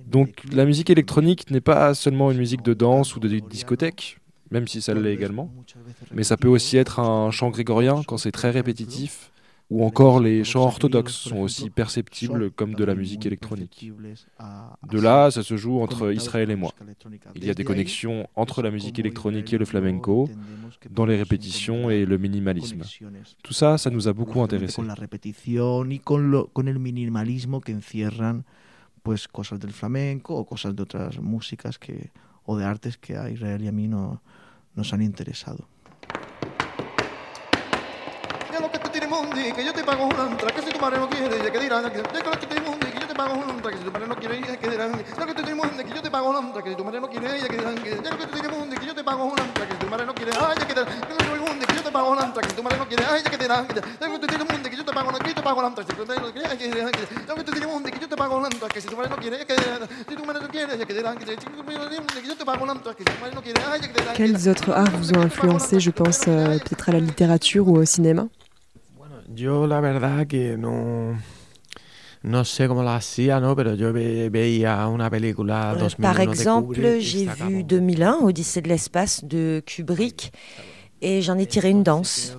Donc 0.08 0.44
la 0.52 0.66
musique 0.66 0.90
électronique 0.90 1.50
n'est 1.52 1.62
pas 1.62 1.94
seulement 1.94 2.32
une 2.32 2.38
musique 2.38 2.64
de 2.64 2.74
danse 2.74 3.16
ou 3.16 3.20
de 3.20 3.28
discothèque, 3.40 4.20
même 4.52 4.68
si 4.68 4.82
ça 4.82 4.94
l'est 4.94 5.14
également, 5.14 5.52
mais 6.14 6.24
ça 6.24 6.38
peut 6.38 6.48
aussi 6.48 6.78
être 6.78 7.00
un 7.00 7.30
chant 7.32 7.50
grégorien 7.50 8.02
quand 8.08 8.18
c'est 8.18 8.32
très 8.32 8.50
répétitif, 8.50 9.32
ou 9.70 9.86
encore 9.86 10.20
les 10.20 10.44
chants 10.44 10.64
orthodoxes 10.64 11.14
sont 11.14 11.38
aussi 11.38 11.70
perceptibles 11.70 12.50
comme 12.52 12.74
de 12.74 12.84
la 12.84 12.96
musique 12.96 13.26
électronique. 13.26 13.92
De 14.90 15.00
là, 15.00 15.30
ça 15.30 15.44
se 15.44 15.58
joue 15.58 15.80
entre 15.80 16.12
Israël 16.12 16.50
et 16.50 16.56
moi. 16.56 16.72
Il 17.36 17.46
y 17.46 17.50
a 17.50 17.54
des 17.54 17.64
connexions 17.64 18.28
entre 18.36 18.62
la 18.64 18.72
musique 18.72 18.98
électronique 18.98 19.54
et 19.54 19.58
le 19.58 19.66
flamenco, 19.66 20.30
dans 20.90 21.06
les 21.06 21.18
répétitions 21.18 21.90
et 21.90 22.06
le 22.06 22.18
minimalisme. 22.18 22.82
Tout 23.44 23.54
ça, 23.54 23.78
ça 23.78 23.90
nous 23.90 24.08
a 24.08 24.14
beaucoup 24.14 24.42
intéressés. 24.42 24.82
Te 39.50 39.62
tiene 39.62 39.62
mundi, 39.62 39.62
que 39.62 39.66
yo 39.66 39.74
te 39.74 39.84
pago 39.84 40.06
un 40.06 40.20
antra, 40.20 40.52
que 40.52 40.62
si 40.62 40.72
tu 40.72 40.80
madre 40.80 41.00
no 41.00 41.10
quiere, 41.10 41.44
ya 41.44 41.52
que 41.52 41.60
dirán, 41.60 41.84
ya 41.84 41.90
que 41.90 41.98
lo 41.98 42.32
que 42.32 42.38
te 42.38 42.48
tiene 42.48 42.66
mundi, 42.66 42.86
que 42.88 43.00
yo 43.00 43.08
te 43.08 43.16
pago 43.16 43.34
un 43.34 43.50
antra, 43.50 43.72
que 43.72 43.78
si 43.78 43.84
tu 43.84 43.92
madre 43.92 44.08
no 44.08 44.16
quiere, 44.16 44.42
ya 44.42 44.58
que 44.58 44.70
dirán, 44.70 44.92
ya 44.92 45.20
lo 45.20 45.28
que 45.28 45.34
te 45.34 45.44
tiene 45.44 45.56
mundi, 45.56 45.84
que 45.84 45.96
yo 45.96 46.02
te 46.02 46.10
pago 46.10 46.30
un 46.30 46.36
antra, 46.36 46.62
que 46.62 46.70
si 46.70 46.76
tu 46.76 46.84
madre 46.84 47.00
no 47.00 47.10
quiere, 47.10 47.40
ya 47.40 47.48
que 47.48 47.58
dirán, 47.58 47.76
ya 47.76 48.12
lo 48.12 48.18
que 48.18 48.26
te 48.26 48.34
tiene 48.34 48.50
mundi, 48.50 48.76
que 48.78 48.86
yo 48.86 48.94
te 48.96 49.04
pago 49.04 49.26
un 49.26 49.40
antra, 49.40 49.66
que 49.66 49.74
si 49.74 49.80
tu 49.80 49.90
madre 49.90 50.06
no 50.06 50.14
quiere, 50.14 50.32
ay, 50.40 50.54
ya 50.54 50.70
que 50.70 50.78
dirán, 50.78 50.98
ya 50.98 51.02
lo 51.02 51.04
que 51.04 51.10
te 51.10 51.18
tiene 51.18 51.40
mundi, 51.40 51.66
que 51.66 51.76
yo 51.76 51.84
te 51.84 51.92
pago 51.92 52.10
un 52.12 52.20
antra, 52.20 52.42
que 52.42 52.50
si 52.50 52.56
tu 52.56 52.64
madre 52.64 52.78
no 52.78 52.88
quiere, 52.88 53.06
ay, 53.10 53.22
ya 53.24 53.30
que 53.30 53.38
dirán, 53.38 53.68
ya 53.68 54.08
lo 54.08 54.14
que 54.14 54.20
te 54.20 54.28
tiene 54.28 54.44
mundi, 54.46 54.70
que 54.70 54.78
yo 54.78 54.86
te 54.86 54.94
pago 54.94 55.10
un 55.10 55.16
antra, 55.16 55.24
que 55.24 55.30
yo 55.30 55.36
te 55.36 55.44
pago 55.44 55.60
un 55.60 55.66
antra, 55.66 55.84
que 55.84 55.92
si 55.92 55.98
tu 55.98 56.06
madre 56.06 56.22
no 56.22 56.32
quiere, 56.32 56.50
ya 56.50 56.58
que 56.58 56.68
dirán, 56.68 56.92
ya 56.92 57.28
lo 57.28 57.36
que 57.36 57.44
te 57.44 57.52
tiene 57.52 57.68
mundi, 57.68 57.92
que 57.92 58.00
yo 58.00 58.08
te 58.10 58.16
pago 58.16 58.38
un 58.38 58.46
antra, 58.46 58.70
que 58.70 58.82
si 58.82 58.88
tu 58.88 58.96
madre 58.98 59.10
no 59.10 59.16
quiere, 59.18 59.38
ya 59.40 59.46
que 59.46 59.56
dirán, 59.56 59.82
si 60.08 60.16
tu 60.16 60.26
madre 60.26 60.42
no 60.42 60.48
quiere, 60.50 60.78
ya 60.78 60.86
que 60.86 60.94
dirán, 60.94 61.18
que 61.18 61.26
si 61.26 61.36
tu 61.36 61.64
madre 61.64 61.80
no 61.80 61.90
quiere, 61.90 62.22
que 62.22 62.28
yo 62.28 62.38
te 62.38 62.46
pago 62.46 62.64
un 62.64 62.70
antra, 62.70 62.94
que 62.94 63.04
si 63.04 63.10
tu 63.10 63.20
madre 63.20 63.36
no 63.36 63.42
quiere, 63.42 63.62
ay, 63.72 63.82
ya 63.82 63.88
que 63.88 64.02
dirán. 64.02 64.16
Quels 64.16 64.48
autres 64.48 64.74
arts 64.74 64.92
vous 64.98 65.12
ont 65.14 65.22
influencé, 65.22 65.80
je 65.80 65.92
pense 65.92 66.26
euh, 66.28 66.58
peut-être 66.60 66.90
à 66.90 66.92
la 66.94 67.00
littérature 67.00 67.68
ou 67.68 67.78
au 67.78 67.86
cinéma 67.86 68.28
Yo 69.36 69.68
la 69.68 69.80
verdad 69.80 70.26
que 70.28 70.58
no, 70.58 71.18
no 72.24 72.46
sé 72.46 72.68
cómo 72.68 72.82
lo 72.84 72.90
hacía, 72.90 73.40
¿no? 73.40 73.56
pero 73.56 73.76
yo 73.76 73.94
ve, 73.94 74.30
veía 74.30 74.88
una 74.88 75.10
película 75.10 75.76
2001 75.76 75.96
Euh, 76.00 76.02
Par 76.14 76.22
exemple, 76.22 77.00
j'ai 77.00 77.26
vu 77.26 77.60
un- 77.60 77.64
2001, 77.68 78.18
Odyssée 78.24 78.62
de 78.62 78.68
l'espace 78.70 79.24
de 79.24 79.62
Kubrick, 79.66 80.32
et 81.02 81.22
j'en 81.22 81.38
ai 81.38 81.46
tiré 81.46 81.70
une 81.70 81.84
danse. 81.84 82.36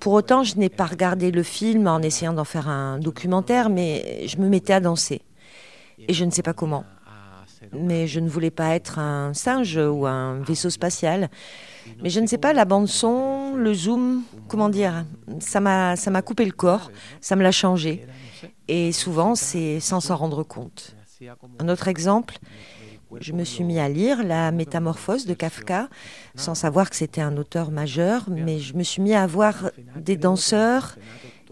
Pour 0.00 0.12
autant, 0.12 0.44
je 0.44 0.56
n'ai 0.58 0.68
pas 0.68 0.84
regardé 0.84 1.30
le 1.30 1.42
film 1.42 1.86
en 1.88 2.00
essayant 2.00 2.34
d'en 2.34 2.44
faire 2.44 2.68
un 2.68 2.98
documentaire, 2.98 3.70
mais 3.70 4.26
je 4.26 4.36
me 4.36 4.48
mettais 4.48 4.74
à 4.74 4.80
danser. 4.80 5.22
Et 6.06 6.12
je 6.12 6.24
ne 6.26 6.30
sais 6.30 6.42
pas 6.42 6.52
comment. 6.52 6.84
Mais 7.72 8.06
je 8.06 8.20
ne 8.20 8.28
voulais 8.28 8.52
pas 8.52 8.74
être 8.76 8.98
un 9.00 9.34
singe 9.34 9.76
ou 9.78 10.06
un 10.06 10.40
vaisseau 10.42 10.70
spatial. 10.70 11.28
Mais 12.02 12.10
je 12.10 12.20
ne 12.20 12.26
sais 12.26 12.38
pas, 12.38 12.52
la 12.52 12.64
bande 12.66 12.86
son, 12.86 13.37
le 13.58 13.74
zoom, 13.74 14.22
comment 14.48 14.68
dire, 14.68 15.04
ça 15.40 15.60
m'a 15.60 15.96
ça 15.96 16.10
m'a 16.10 16.22
coupé 16.22 16.44
le 16.44 16.52
corps, 16.52 16.90
ça 17.20 17.36
me 17.36 17.42
l'a 17.42 17.52
changé. 17.52 18.06
Et 18.68 18.92
souvent, 18.92 19.34
c'est 19.34 19.80
sans 19.80 20.00
s'en 20.00 20.16
rendre 20.16 20.42
compte. 20.42 20.94
Un 21.58 21.68
autre 21.68 21.88
exemple, 21.88 22.38
je 23.20 23.32
me 23.32 23.44
suis 23.44 23.64
mis 23.64 23.78
à 23.78 23.88
lire 23.88 24.22
La 24.22 24.52
Métamorphose 24.52 25.26
de 25.26 25.34
Kafka, 25.34 25.88
sans 26.34 26.54
savoir 26.54 26.90
que 26.90 26.96
c'était 26.96 27.20
un 27.20 27.36
auteur 27.36 27.70
majeur, 27.70 28.24
mais 28.28 28.58
je 28.58 28.74
me 28.74 28.82
suis 28.82 29.02
mis 29.02 29.14
à 29.14 29.26
voir 29.26 29.70
des 29.96 30.16
danseurs 30.16 30.96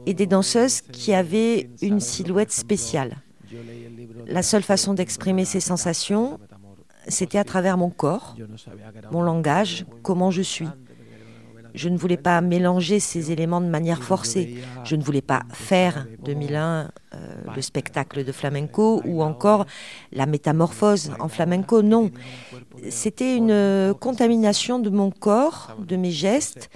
et 0.04 0.14
des 0.14 0.26
danseuses 0.26 0.82
qui 0.82 1.14
avaient 1.14 1.70
une 1.80 2.00
silhouette 2.00 2.52
spéciale. 2.52 3.16
La 4.26 4.42
seule 4.42 4.62
façon 4.62 4.94
d'exprimer 4.94 5.44
ces 5.44 5.60
sensations, 5.60 6.38
c'était 7.08 7.38
à 7.38 7.44
travers 7.44 7.78
mon 7.78 7.90
corps, 7.90 8.36
mon 9.10 9.22
langage, 9.22 9.86
comment 10.02 10.30
je 10.30 10.42
suis. 10.42 10.68
Je 11.76 11.90
ne 11.90 11.98
voulais 11.98 12.16
pas 12.16 12.40
mélanger 12.40 12.98
ces 13.00 13.30
éléments 13.30 13.60
de 13.60 13.66
manière 13.66 14.02
forcée. 14.02 14.56
Je 14.84 14.96
ne 14.96 15.02
voulais 15.02 15.20
pas 15.20 15.42
faire 15.52 16.06
2001 16.24 16.90
euh, 17.14 17.18
le 17.54 17.62
spectacle 17.62 18.24
de 18.24 18.32
flamenco 18.32 19.02
ou 19.04 19.22
encore 19.22 19.66
la 20.10 20.24
métamorphose 20.24 21.12
en 21.20 21.28
flamenco. 21.28 21.82
Non, 21.82 22.10
c'était 22.88 23.36
une 23.36 23.50
euh, 23.50 23.92
contamination 23.92 24.78
de 24.78 24.88
mon 24.88 25.10
corps, 25.10 25.76
de 25.78 25.96
mes 25.96 26.10
gestes, 26.10 26.70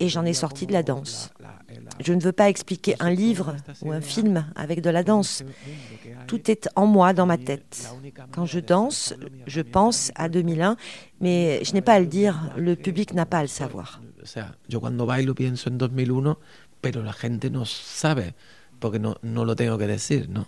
et 0.00 0.08
j'en 0.08 0.24
ai 0.24 0.32
sorti 0.32 0.66
de 0.66 0.72
la 0.72 0.82
danse. 0.82 1.30
Je 2.00 2.14
ne 2.14 2.20
veux 2.20 2.32
pas 2.32 2.48
expliquer 2.48 2.94
un 3.00 3.10
livre 3.10 3.54
ou 3.82 3.92
un 3.92 4.00
film 4.00 4.46
avec 4.56 4.80
de 4.80 4.88
la 4.88 5.02
danse. 5.02 5.44
Tout 6.26 6.50
est 6.50 6.68
en 6.74 6.86
moi, 6.86 7.12
dans 7.12 7.26
ma 7.26 7.36
tête. 7.36 7.92
Quand 8.32 8.46
je 8.46 8.60
danse, 8.60 9.14
je 9.46 9.60
pense 9.60 10.10
à 10.14 10.30
2001, 10.30 10.76
mais 11.20 11.62
je 11.64 11.74
n'ai 11.74 11.82
pas 11.82 11.94
à 11.94 12.00
le 12.00 12.06
dire, 12.06 12.50
le 12.56 12.76
public 12.76 13.12
n'a 13.12 13.26
pas 13.26 13.38
à 13.38 13.42
le 13.42 13.48
savoir. 13.48 14.00
O 14.28 14.30
sea, 14.30 14.58
yo 14.68 14.78
cuando 14.78 15.06
bailo 15.06 15.34
pienso 15.34 15.70
en 15.70 15.78
2001, 15.78 16.38
pero 16.82 17.02
la 17.02 17.14
gente 17.14 17.48
no 17.48 17.64
sabe, 17.64 18.34
porque 18.78 18.98
no, 18.98 19.16
no 19.22 19.46
lo 19.46 19.56
tengo 19.56 19.78
que 19.78 19.86
decir, 19.86 20.28
¿no? 20.28 20.44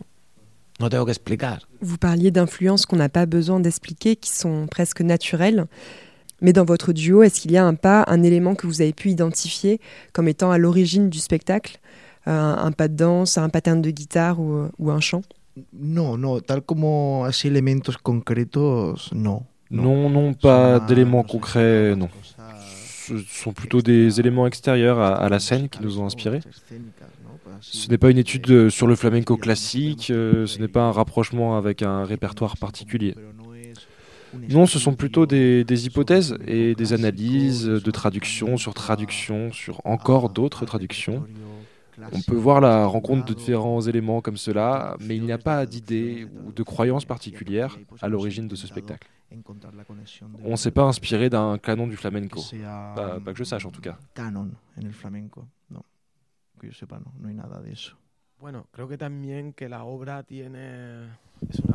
No 0.78 0.90
tengo 0.90 1.06
que 1.06 1.12
explicar. 1.12 1.62
Vous 1.80 1.96
parliez 1.96 2.30
d'influences 2.30 2.84
qu'on 2.84 2.96
n'a 2.96 3.08
pas 3.08 3.25
besoin 3.25 3.58
d'expliquer, 3.58 4.16
qui 4.16 4.28
sont 4.28 4.66
presque 4.70 5.00
naturelles. 5.00 5.64
Mais 6.42 6.52
dans 6.52 6.66
votre 6.66 6.92
duo, 6.92 7.22
est-ce 7.22 7.40
qu'il 7.40 7.52
y 7.52 7.56
a 7.56 7.64
un 7.64 7.75
pas, 7.75 8.04
un 8.06 8.22
élément 8.22 8.54
que 8.54 8.66
vous 8.66 8.82
avez 8.82 8.92
pu 8.92 9.08
identifier 9.08 9.80
comme 10.12 10.28
étant 10.28 10.50
à 10.50 10.58
l'origine 10.58 11.08
du 11.08 11.18
spectacle? 11.18 11.80
Euh, 12.28 12.32
un, 12.32 12.66
un 12.66 12.72
pas 12.72 12.88
de 12.88 12.96
danse, 12.96 13.38
un 13.38 13.49
pattern 13.49 13.80
de 13.80 13.90
guitare 13.90 14.40
ou, 14.40 14.68
ou 14.78 14.90
un 14.90 15.00
chant? 15.00 15.22
No, 15.72 16.18
no, 16.18 16.42
tal 16.42 16.62
como 16.64 17.25
así 17.25 17.49
elementos 17.49 17.96
concretos, 17.96 19.10
no. 19.14 19.46
Non, 19.70 20.10
non, 20.10 20.34
pas 20.34 20.80
d'éléments 20.80 21.22
concrets, 21.22 21.94
non. 21.96 22.08
Ce 23.11 23.19
sont 23.26 23.52
plutôt 23.52 23.83
des 23.83 24.21
éléments 24.21 24.47
extérieurs 24.47 25.00
à, 25.00 25.29
la 25.29 25.40
scène 25.40 25.69
qui 25.69 25.83
nous 25.83 25.99
ont 25.99 26.07
inspirés. 26.07 26.40
Ce 27.61 27.88
n'est 27.88 27.99
pas 27.99 28.11
une 28.11 28.19
étude 28.19 28.50
euh, 28.50 28.71
sur 28.71 28.87
le 28.87 28.95
flamenco 28.95 29.37
classique, 29.37 30.11
euh, 30.11 30.47
ce 30.47 30.59
n'est 30.61 30.69
pas 30.69 30.83
un 30.83 30.93
rapprochement 30.93 31.59
avec 31.59 31.83
un 31.83 32.05
répertoire 32.05 32.57
particulier. 32.57 33.14
Non, 34.49 34.67
ce 34.67 34.79
sont 34.79 34.95
plutôt 34.95 35.26
des 35.26 35.87
hypothèses 35.87 36.38
et 36.47 36.75
des 36.75 36.93
analyses 36.93 37.64
de 37.67 37.90
traduction 37.90 38.57
sur 38.57 38.75
traduction 38.75 39.52
sur 39.52 39.81
encore 39.85 40.31
d'autres 40.31 40.64
traductions. 40.64 41.25
On 42.12 42.21
peut 42.23 42.37
voir 42.37 42.61
la 42.61 42.87
rencontre 42.87 43.25
de 43.25 43.35
différents 43.35 43.80
éléments 43.80 44.21
comme 44.21 44.37
cela, 44.37 44.97
mais 45.00 45.16
il 45.16 45.25
n'y 45.25 45.33
a 45.33 45.38
pas 45.38 45.66
d'idée 45.66 46.28
ou 46.45 46.52
de 46.52 46.62
croyance 46.62 47.04
particulière 47.04 47.78
à 48.00 48.09
l'origine 48.09 48.49
de 48.49 48.57
ce 48.57 48.66
spectacle. 48.66 49.09
On 50.45 50.50
ne 50.50 50.57
s'est 50.57 50.73
pas 50.73 50.83
inspiré 50.85 51.30
d'un 51.30 51.59
canon 51.59 51.87
du 51.87 51.97
flamenco. 51.97 52.40
Pas, 52.97 53.21
pas 53.21 53.33
que 53.33 53.38
je 53.38 53.45
sache 53.45 53.64
en 53.64 53.71
tout 53.71 53.80
cas. 53.80 53.99
Canon 54.14 54.50
en 54.76 54.87
el 54.87 54.92
flamenco, 54.92 55.47
no. 55.71 55.85
Que 56.59 56.66
yo 56.66 56.73
sepa, 56.75 56.99
no, 56.99 57.12
no 57.19 57.28
hay 57.28 57.35
nada 57.35 57.61
de 57.62 57.73
eso. 57.73 57.97
Bueno, 58.38 58.66
creo 58.73 58.88
que 58.88 58.99
también 58.99 59.52
que 59.52 59.69
la 59.69 59.85
obra 59.85 60.23
tiene... 60.25 61.09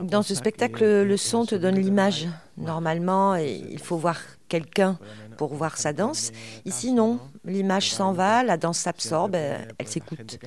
Dans 0.02 0.22
ce 0.22 0.36
spectacle, 0.36 0.84
le 1.04 1.18
son 1.18 1.46
te 1.46 1.56
donne 1.56 1.76
l'image. 1.76 2.28
Normalement, 2.58 3.36
il 3.36 3.80
faut 3.80 3.98
voir 3.98 4.20
quelqu'un 4.48 4.98
pour 5.38 5.54
voir 5.54 5.78
sa 5.78 5.94
danse. 5.94 6.32
Ici, 6.66 6.94
non. 6.94 7.20
L'image 7.44 7.94
s'en 7.94 8.14
va, 8.14 8.44
la 8.44 8.58
danse 8.58 8.80
s'absorbe, 8.80 9.36
elle 9.36 9.88
s'écoute. 9.88 10.40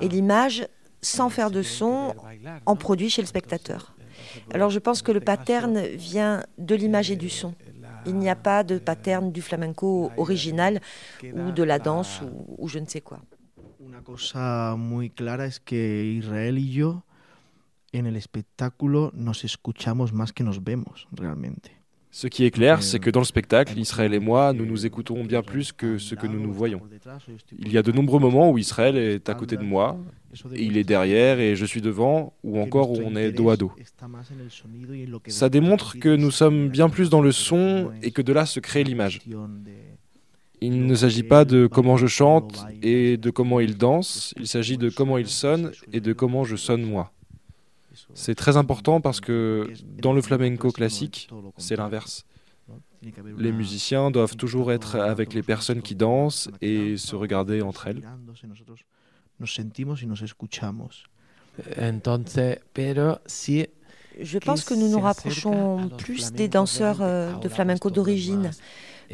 Et 0.00 0.08
l'image, 0.08 0.66
sans 1.02 1.28
faire 1.28 1.50
de 1.50 1.62
son, 1.62 2.14
en 2.66 2.76
produit 2.76 3.10
chez 3.10 3.22
le 3.22 3.28
spectateur. 3.28 3.94
Alors 4.52 4.70
je 4.70 4.78
pense 4.78 5.02
que 5.02 5.12
le 5.12 5.20
pattern 5.20 5.78
vient 5.80 6.42
de 6.58 6.74
l'image 6.74 7.10
et 7.10 7.16
du 7.16 7.28
son. 7.28 7.54
Il 8.06 8.16
n'y 8.16 8.28
a 8.28 8.36
pas 8.36 8.64
de 8.64 8.78
pattern 8.78 9.32
du 9.32 9.42
flamenco 9.42 10.10
original 10.16 10.80
ou 11.22 11.52
de 11.52 11.62
la 11.62 11.78
danse 11.78 12.20
ou, 12.58 12.68
je 12.68 12.78
ne 12.78 12.86
sais 12.86 13.00
quoi. 13.00 13.20
Que 15.64 17.13
en 17.94 18.06
el 18.06 18.16
espectáculo 18.16 19.12
nos 19.14 19.44
escuchamos 19.44 20.12
más 20.12 20.32
que 20.32 20.44
nos 20.44 20.62
vemos 20.62 21.06
realmente. 21.12 21.70
Ce 22.10 22.28
qui 22.28 22.44
est 22.44 22.52
clair, 22.52 22.80
c'est 22.84 23.00
que 23.00 23.10
dans 23.10 23.18
le 23.18 23.26
spectacle, 23.26 23.76
Israël 23.76 24.14
et 24.14 24.20
moi, 24.20 24.52
nous 24.52 24.66
nous 24.66 24.86
écoutons 24.86 25.24
bien 25.24 25.42
plus 25.42 25.72
que 25.72 25.98
ce 25.98 26.14
que 26.14 26.28
nous 26.28 26.38
nous 26.38 26.52
voyons. 26.52 26.80
Il 27.58 27.72
y 27.72 27.76
a 27.76 27.82
de 27.82 27.90
nombreux 27.90 28.20
moments 28.20 28.52
où 28.52 28.56
Israël 28.56 28.96
est 28.96 29.28
à 29.28 29.34
côté 29.34 29.56
de 29.56 29.64
moi, 29.64 29.98
et 30.54 30.62
il 30.62 30.76
est 30.76 30.84
derrière 30.84 31.40
et 31.40 31.56
je 31.56 31.64
suis 31.64 31.80
devant, 31.80 32.32
ou 32.44 32.60
encore 32.60 32.92
où 32.92 32.98
on 33.04 33.16
est 33.16 33.32
dos 33.32 33.50
à 33.50 33.56
dos. 33.56 33.72
Ça 35.26 35.48
démontre 35.48 35.98
que 35.98 36.14
nous 36.14 36.30
sommes 36.30 36.68
bien 36.68 36.88
plus 36.88 37.10
dans 37.10 37.20
le 37.20 37.32
son 37.32 37.90
et 38.00 38.12
que 38.12 38.22
de 38.22 38.32
là 38.32 38.46
se 38.46 38.60
crée 38.60 38.84
l'image. 38.84 39.20
Il 40.60 40.86
ne 40.86 40.94
s'agit 40.94 41.24
pas 41.24 41.44
de 41.44 41.66
comment 41.66 41.96
je 41.96 42.06
chante 42.06 42.64
et 42.80 43.16
de 43.16 43.30
comment 43.30 43.58
il 43.58 43.76
danse, 43.76 44.34
il 44.38 44.46
s'agit 44.46 44.78
de 44.78 44.88
comment 44.88 45.18
il 45.18 45.26
sonne 45.26 45.72
et 45.92 45.98
de 46.00 46.12
comment 46.12 46.44
je 46.44 46.54
sonne 46.54 46.84
moi. 46.84 47.10
C'est 48.14 48.34
très 48.34 48.56
important 48.56 49.00
parce 49.00 49.20
que 49.20 49.72
dans 50.00 50.12
le 50.12 50.22
flamenco 50.22 50.70
classique, 50.70 51.28
c'est 51.58 51.76
l'inverse. 51.76 52.24
Les 53.36 53.52
musiciens 53.52 54.10
doivent 54.10 54.36
toujours 54.36 54.72
être 54.72 54.96
avec 54.96 55.34
les 55.34 55.42
personnes 55.42 55.82
qui 55.82 55.94
dansent 55.94 56.48
et 56.62 56.96
se 56.96 57.14
regarder 57.16 57.60
entre 57.60 57.88
elles. 57.88 58.02
Je 64.20 64.38
pense 64.38 64.64
que 64.64 64.74
nous 64.74 64.88
nous 64.88 65.00
rapprochons 65.00 65.88
plus 65.98 66.32
des 66.32 66.48
danseurs 66.48 67.02
euh, 67.02 67.34
de 67.34 67.48
flamenco 67.48 67.90
d'origine. 67.90 68.52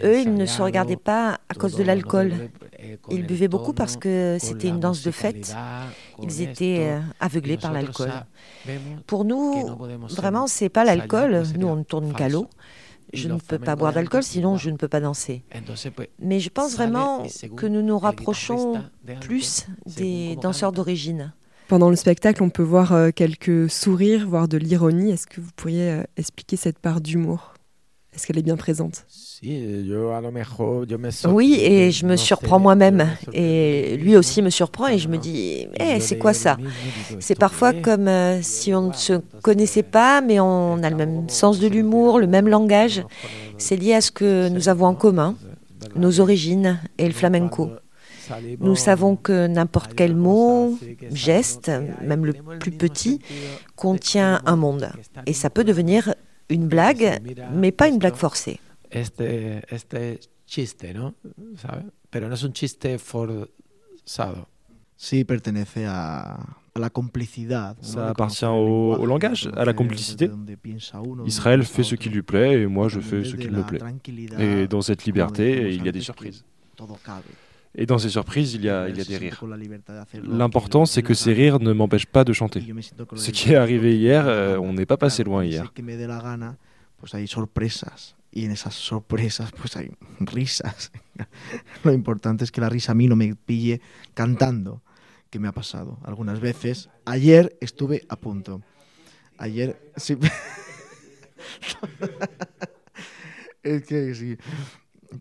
Eux, 0.03 0.21
ils 0.21 0.35
ne 0.35 0.47
se 0.47 0.63
regardaient 0.63 0.97
pas 0.97 1.41
à 1.49 1.55
cause 1.55 1.75
de 1.75 1.83
l'alcool. 1.83 2.51
Ils 3.11 3.27
buvaient 3.27 3.49
beaucoup 3.49 3.73
parce 3.73 3.97
que 3.97 4.39
c'était 4.41 4.69
une 4.69 4.81
danse 4.81 5.03
de 5.03 5.11
fête. 5.11 5.55
Ils 6.23 6.43
étaient 6.43 6.91
euh, 6.91 7.01
aveuglés 7.19 7.57
par 7.57 7.73
l'alcool. 7.73 8.11
Pour 9.07 9.25
nous, 9.25 9.77
vraiment, 10.09 10.47
c'est 10.47 10.69
pas 10.69 10.85
l'alcool. 10.85 11.43
Nous, 11.59 11.67
on 11.67 11.77
ne 11.77 11.83
tourne 11.83 12.13
qu'à 12.13 12.29
l'eau. 12.29 12.49
Je 13.13 13.29
ne 13.29 13.39
peux 13.39 13.59
pas 13.59 13.77
boire 13.77 13.93
d'alcool, 13.93 14.23
sinon 14.23 14.57
je 14.57 14.71
ne 14.71 14.77
peux 14.77 14.89
pas 14.89 15.01
danser. 15.01 15.43
Mais 16.21 16.39
je 16.41 16.49
pense 16.49 16.75
vraiment 16.75 17.27
que 17.57 17.67
nous 17.67 17.83
nous 17.83 17.99
rapprochons 17.99 18.83
plus 19.21 19.67
des 19.87 20.37
danseurs 20.37 20.73
d'origine. 20.73 21.33
Pendant 21.71 21.91
le 21.91 21.95
spectacle, 21.95 22.43
on 22.43 22.51
peut 22.51 22.65
voir 22.65 22.93
euh, 22.93 23.11
quelques 23.15 23.71
sourires, 23.71 24.29
voire 24.29 24.49
de 24.49 24.59
l'ironie. 24.59 25.13
Est-ce 25.13 25.29
que 25.29 25.41
vous 25.41 25.53
pourriez 25.55 25.89
euh, 25.93 26.03
expliquer 26.17 26.57
cette 26.57 26.81
part 26.81 27.01
d'humour? 27.01 27.55
Est-ce 28.13 28.27
qu'elle 28.27 28.39
est 28.39 28.43
bien 28.43 28.57
présente? 28.57 29.07
Oui, 31.33 31.59
et 31.61 31.91
je 31.93 32.05
me 32.05 32.17
surprends 32.17 32.59
moi-même. 32.59 33.09
Et 33.33 33.97
lui 33.99 34.17
aussi 34.17 34.43
me 34.43 34.51
surprend 34.51 34.89
et 34.89 34.99
je 34.99 35.09
me 35.09 35.17
dis, 35.17 35.69
eh, 35.79 36.01
c'est 36.01 36.19
quoi 36.19 36.35
ça? 36.35 36.57
C'est 37.21 37.39
parfois 37.39 37.73
comme 37.73 38.09
euh, 38.09 38.43
si 38.43 38.75
on 38.75 38.89
ne 38.89 38.93
se 38.93 39.15
connaissait 39.43 39.85
pas, 39.85 40.21
mais 40.21 40.41
on 40.41 40.83
a 40.83 40.91
le 40.91 40.97
même 40.97 41.29
sens 41.29 41.61
de 41.61 41.69
l'humour, 41.69 42.19
le 42.19 42.27
même 42.27 42.49
langage. 42.49 43.05
C'est 43.59 43.77
lié 43.77 43.95
à 43.95 44.01
ce 44.01 44.11
que 44.11 44.49
nous 44.49 44.69
avons 44.69 44.87
en 44.87 44.95
commun, 44.95 45.37
nos 45.95 46.21
origines 46.21 46.81
et 46.99 47.07
le 47.07 47.13
flamenco. 47.13 47.71
Nous 48.61 48.77
savons 48.77 49.17
que 49.17 49.47
n'importe 49.47 49.95
quel 49.95 50.15
mot, 50.15 50.79
geste, 51.13 51.71
même 52.03 52.27
le 52.27 52.33
plus 52.33 52.73
petit, 52.73 53.21
contient 53.77 54.41
un 54.47 54.57
monde. 54.57 54.91
Et 55.27 55.33
ça 55.33 55.51
peut 55.51 55.65
devenir 55.65 56.15
une 56.51 56.69
blague, 56.69 57.21
mais 57.55 57.73
pas 57.73 57.89
une 57.89 57.99
blague 57.99 58.17
forcée. 58.17 58.59
este, 58.91 59.63
este 59.69 60.21
chiste, 60.47 60.93
¿no? 60.93 61.15
¿Sabes? 61.57 61.85
Pero 62.11 62.29
no 62.29 62.35
es 62.35 62.43
un 62.43 62.53
chiste 62.53 62.99
forzado. 62.99 64.49
Sí, 64.97 65.25
pertenece 65.25 65.87
a, 65.87 66.35
a 66.75 66.79
la 66.79 66.91
complicidad. 66.91 67.77
Ça 67.81 68.11
appartient 68.11 68.45
au, 68.45 68.97
au, 68.97 69.07
langage, 69.07 69.49
à 69.57 69.65
la 69.65 69.73
complicité. 69.73 70.31
Israël 71.25 71.63
fait 71.65 71.85
ce 71.85 71.95
qui 71.95 72.11
lui 72.11 72.23
plaît 72.23 72.61
et 72.61 72.67
moi 72.67 72.89
je 72.89 73.01
fais 73.01 73.25
ce 73.25 73.37
qui 73.37 73.49
me 73.49 73.63
plaît. 73.63 73.81
Et 74.39 74.67
dans 74.67 74.83
cette 74.83 75.05
liberté, 75.05 75.73
il 75.73 75.85
y 75.85 75.89
a 75.89 75.93
des 75.93 76.03
surprises. 76.03 76.45
Et 77.75 77.87
dans 77.87 77.99
ces 77.99 78.09
surprises, 78.09 78.55
il 78.55 78.65
y 78.65 78.69
a, 78.69 78.89
il 78.89 78.97
y 78.97 79.01
a 79.01 79.05
des 79.05 79.17
rires. 79.17 79.43
L'important, 80.25 80.87
c'est 80.87 81.03
que 81.03 81.15
ces 81.15 81.33
rires 81.33 81.61
ne 81.61 81.73
m'empêchent 81.73 82.07
pas 82.07 82.25
de 82.25 82.33
chanter. 82.33 82.65
Ce 83.15 83.31
qui 83.31 83.53
est 83.53 83.57
arrivé 83.57 83.97
hier, 83.97 84.27
euh, 84.27 84.59
on 84.59 84.73
n'est 84.73 84.87
pas 84.87 84.97
passé 84.97 85.23
loin 85.23 85.45
hier. 85.45 85.73
Y 88.33 88.47
en 88.47 88.53
esas 88.53 88.75
sorpresas 88.75 89.51
pues 89.53 89.77
hay 89.77 89.91
risas. 90.21 90.93
Lo 91.85 91.93
importante 91.93 92.45
es 92.45 92.53
que 92.53 92.61
la 92.61 92.69
risa 92.69 92.93
a 92.93 92.95
mí 92.95 93.09
no 93.09 93.17
me 93.17 93.35
pille 93.35 93.81
cantando, 94.15 94.83
que 95.31 95.41
me 95.41 95.49
ha 95.49 95.53
pasado 95.53 95.99
algunas 96.05 96.39
veces. 96.39 96.91
Ayer 97.07 97.57
estuve 97.61 98.05
a 98.09 98.17
punto. 98.17 98.63
Ayer 99.37 99.93
sí. 99.97 100.17
es 103.65 103.85
que 103.85 104.15
sí. 104.15 104.37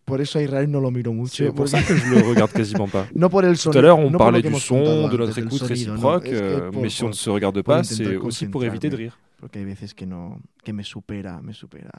Por 0.06 0.22
eso 0.22 0.38
a 0.40 0.42
Israël 0.44 0.70
no 0.70 0.80
lo 0.80 0.92
miro 0.92 1.12
mucho. 1.14 1.46
C'est 1.46 1.52
pour 1.52 1.68
ça 1.68 1.82
que 1.82 1.96
je 1.96 2.06
le 2.14 2.22
regarde 2.30 2.52
quasiment 2.52 2.88
pas. 2.88 3.08
no 3.16 3.30
por 3.30 3.44
el 3.46 3.58
sonido, 3.58 3.72
Tout 3.74 3.78
à 3.80 3.82
l'heure, 3.82 4.00
on 4.00 4.10
no 4.12 4.18
parlait 4.18 4.42
du 4.42 4.54
son, 4.56 5.08
de 5.10 5.18
notre 5.18 5.38
écoute 5.40 5.54
sonido, 5.60 5.68
réciproque, 5.94 6.26
¿no? 6.26 6.32
Es 6.32 6.40
que 6.40 6.44
euh, 6.46 6.72
por- 6.72 6.82
mais 6.82 6.90
si 6.90 7.04
on 7.04 7.08
ne 7.10 7.14
se 7.14 7.30
regarde 7.30 7.62
pas, 7.64 7.84
c'est 7.84 8.16
aussi 8.18 8.46
pour 8.48 8.64
éviter 8.64 8.90
de 8.90 8.96
rire. 8.96 9.18
Porque 9.40 9.56
hay 9.58 9.66
veces 9.66 9.94
que, 9.94 10.06
no, 10.06 10.38
que 10.64 10.72
me 10.74 10.84
supera, 10.84 11.42
me 11.42 11.54
supera. 11.54 11.90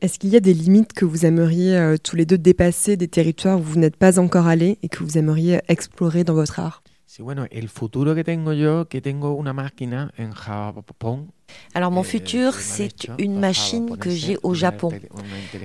Est-ce 0.00 0.18
qu'il 0.18 0.30
y 0.30 0.36
a 0.36 0.40
des 0.40 0.54
limites 0.54 0.94
que 0.94 1.04
vous 1.04 1.24
aimeriez 1.26 1.76
euh, 1.76 1.96
tous 2.02 2.16
les 2.16 2.26
deux 2.26 2.38
dépasser, 2.38 2.96
des 2.96 3.06
territoires 3.08 3.60
où 3.60 3.62
vous 3.62 3.78
n'êtes 3.78 3.96
pas 3.96 4.18
encore 4.18 4.48
allés 4.48 4.78
et 4.82 4.88
que 4.88 5.04
vous 5.04 5.16
aimeriez 5.16 5.60
explorer 5.68 6.24
dans 6.24 6.34
votre 6.34 6.58
art? 6.58 6.81
Sí, 7.14 7.20
bueno, 7.20 7.44
el 7.50 7.68
futuro 7.68 8.14
que 8.14 8.24
tengo 8.24 8.54
yo, 8.54 8.88
que 8.88 9.02
tengo 9.02 9.34
una 9.34 9.52
máquina 9.52 10.14
en 10.16 10.32
Japón. 10.32 11.30
Alors 11.74 11.90
mon 11.90 12.00
eh, 12.00 12.04
futur, 12.04 12.54
c'est 12.54 13.06
une 13.18 13.38
machine 13.38 13.98
que 13.98 14.08
j'ai 14.08 14.38
au 14.42 14.54
Japon. 14.54 14.90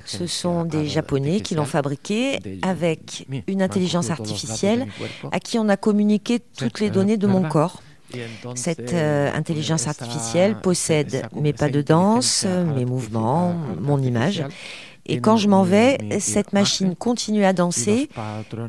Ce 0.03 0.27
sont 0.27 0.65
des 0.65 0.87
Japonais 0.89 1.39
qui 1.39 1.55
l'ont 1.55 1.63
fabriquée 1.63 2.39
avec 2.63 3.25
une 3.47 3.61
intelligence 3.61 4.09
artificielle 4.09 4.87
à 5.31 5.39
qui 5.39 5.57
on 5.57 5.69
a 5.69 5.77
communiqué 5.77 6.41
toutes 6.41 6.81
les 6.81 6.87
Eh, 6.87 6.91
données 6.91 7.15
de 7.15 7.27
mon 7.27 7.43
corps. 7.43 7.81
Cette 8.55 8.91
euh, 8.91 9.31
intelligence 9.33 9.87
artificielle 9.87 10.59
possède 10.59 11.29
mes 11.33 11.53
pas 11.53 11.69
de 11.69 11.81
danse, 11.81 12.45
mes 12.75 12.83
mouvements, 12.83 13.55
mon 13.79 14.01
image. 14.01 14.43
Et 15.07 15.19
quand 15.19 15.37
je 15.37 15.47
m'en 15.47 15.63
vais, 15.63 15.97
cette 16.19 16.53
machine 16.53 16.95
continue 16.95 17.45
à 17.45 17.53
danser 17.53 18.09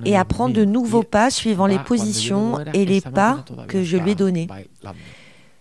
et 0.04 0.16
à 0.16 0.24
prendre 0.24 0.54
de 0.54 0.64
nouveaux 0.64 1.02
pas 1.02 1.30
suivant 1.30 1.66
les 1.66 1.78
positions 1.78 2.58
et 2.72 2.84
les 2.84 3.00
pas 3.00 3.44
que 3.66 3.82
je 3.82 3.96
lui 3.96 4.12
ai 4.12 4.14
donnés. 4.14 4.48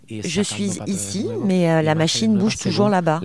Je 0.10 0.42
suis 0.42 0.80
ici, 0.88 1.28
mais 1.44 1.70
euh, 1.70 1.82
la 1.82 1.96
machine 1.96 2.38
bouge 2.38 2.58
toujours 2.58 2.88
là-bas. 2.90 3.20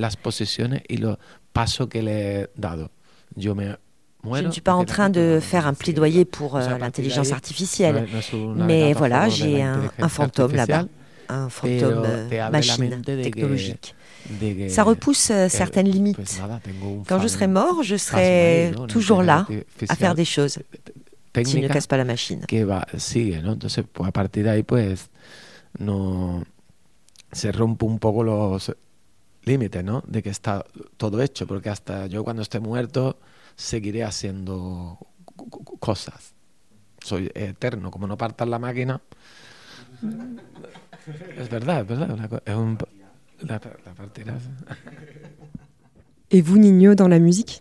Je 4.25 4.43
ne 4.43 4.51
suis 4.51 4.61
pas 4.61 4.75
en 4.75 4.85
train 4.85 5.11
de 5.11 5.39
faire 5.41 5.67
un 5.67 5.75
la 5.75 5.75
plaidoyer 5.75 6.25
pour 6.25 6.57
euh, 6.57 6.79
l'intelligence 6.79 7.33
artificielle. 7.33 8.07
Mais 8.57 8.93
voilà, 8.93 9.29
j'ai 9.29 9.63
un, 9.63 10.09
fantôme 10.09 10.55
là-bas, 10.55 10.87
un 11.29 11.49
fantôme 11.49 12.05
euh, 12.05 12.51
machine, 12.51 13.03
technologique. 13.03 13.95
Que, 14.41 14.69
Ça 14.69 14.83
repousse 14.83 15.31
euh, 15.31 15.47
eh, 15.47 15.49
certaines 15.49 15.89
limites. 15.89 16.41
Quand 17.09 17.21
je 17.21 17.29
serai 17.29 17.47
mort, 17.47 17.83
je 17.83 17.97
serai 17.97 18.73
toujours 18.89 19.23
là 19.23 19.47
à 19.89 19.97
faire 19.97 20.15
des 20.15 20.25
choses 20.25 20.59
qui 21.33 21.61
ne 21.61 21.69
cassent 21.69 21.87
pas 21.87 21.97
la 21.97 22.05
machine. 22.05 22.45
que 22.47 22.65
va, 22.65 22.87
sigue, 22.99 23.43
¿no? 23.43 23.53
Entonces, 23.53 23.85
pues 23.91 24.09
a 24.09 24.13
partir 24.13 24.45
de 24.45 24.51
ahí, 24.51 24.63
pues, 24.63 25.09
no 25.79 26.45
se 27.33 27.51
rompe 27.53 27.87
un 27.87 27.99
poco 27.99 28.23
los 28.23 28.73
límites, 29.45 29.83
¿no? 29.83 30.03
De 30.07 30.23
que 30.23 30.31
está 30.31 30.65
todo 30.97 31.23
hecho, 31.23 31.47
porque 31.47 31.71
hasta 31.71 32.07
yo 32.07 32.25
cuando 32.25 32.43
esté 32.43 32.61
muerto 32.61 33.19
seguiré 33.57 34.05
haciendo 34.05 34.99
cosas. 35.81 36.35
Soy 37.01 37.31
eterno, 37.35 37.91
como 37.91 38.07
no 38.07 38.17
partan 38.17 38.51
la 38.51 38.59
máquina. 38.59 39.01
Es 41.37 41.51
verdad, 41.51 41.81
es 41.81 41.89
verdad. 41.89 42.43
es 42.45 42.55
un, 42.55 42.79
la, 43.47 43.61
la 43.85 43.93
partirás. 43.93 44.43
Et 46.31 46.41
vous, 46.41 46.59
Nino, 46.59 46.95
dans 46.95 47.09
la 47.09 47.19
musique? 47.19 47.61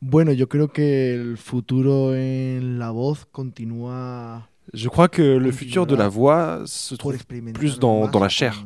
Bueno, 0.00 0.32
yo 0.32 0.48
creo 0.48 0.68
que 0.68 1.14
el 1.14 1.36
futuro 1.36 2.14
en 2.14 2.78
la 2.78 2.90
voz 2.90 3.24
continúa 3.30 4.48
Je 4.74 4.88
crois 4.88 5.08
que 5.08 5.22
le 5.22 5.52
futur 5.52 5.86
de 5.86 5.94
la 5.94 6.08
voix 6.08 6.62
se 6.66 6.94
trouve 6.94 7.24
plus 7.52 7.78
dans, 7.78 8.08
la 8.18 8.28
chair, 8.28 8.64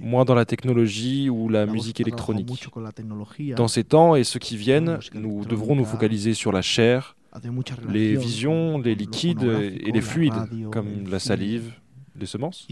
moins 0.00 0.24
dans 0.24 0.34
la 0.34 0.44
technologie 0.44 1.28
ou 1.28 1.48
la 1.48 1.66
musique 1.66 2.00
électronique. 2.00 2.68
Dans 3.56 3.68
ces 3.68 3.84
temps 3.84 4.16
et 4.16 4.24
ceux 4.24 4.38
qui 4.38 4.56
viennent, 4.56 4.98
nous 5.12 5.44
devrons 5.44 5.76
nous 5.76 5.84
focaliser 5.84 6.34
sur 6.34 6.50
la 6.50 6.62
chair, 6.62 7.16
les 7.88 8.16
visions, 8.16 8.78
les 8.78 8.94
liquides 8.94 9.42
et 9.42 9.92
les 9.92 10.00
fluides, 10.00 10.70
comme 10.72 11.08
la 11.10 11.18
salive, 11.18 11.72
les 12.18 12.26
semences. 12.26 12.66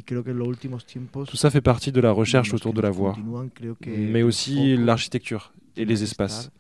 Tout 1.27 1.37
ça 1.37 1.51
fait 1.51 1.61
partie 1.61 1.93
de 1.93 2.01
la 2.01 2.13
recherche 2.13 2.53
autour 2.55 2.73
de 2.73 2.81
la 2.81 2.91
voix, 2.91 3.17
mais 3.87 4.23
aussi 4.23 4.77
l'architecture 4.77 5.53
et 5.77 5.85
les 5.85 6.03
espaces. 6.03 6.51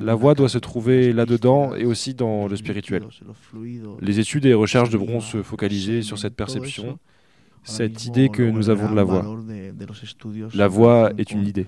La 0.00 0.14
voix 0.14 0.34
doit 0.34 0.48
se 0.48 0.58
trouver 0.58 1.12
là-dedans 1.12 1.74
et 1.74 1.84
aussi 1.84 2.14
dans 2.14 2.48
le 2.48 2.56
spirituel. 2.56 3.04
Les 4.00 4.18
études 4.18 4.46
et 4.46 4.54
recherches 4.54 4.90
devront 4.90 5.20
se 5.20 5.42
focaliser 5.42 6.02
sur 6.02 6.18
cette 6.18 6.34
perception, 6.34 6.98
cette 7.62 8.04
idée 8.04 8.28
que 8.28 8.42
nous 8.42 8.68
avons 8.68 8.90
de 8.90 8.96
la 8.96 9.04
voix. 9.04 9.24
La 10.54 10.68
voix 10.68 11.12
est 11.18 11.30
une 11.30 11.46
idée. 11.46 11.66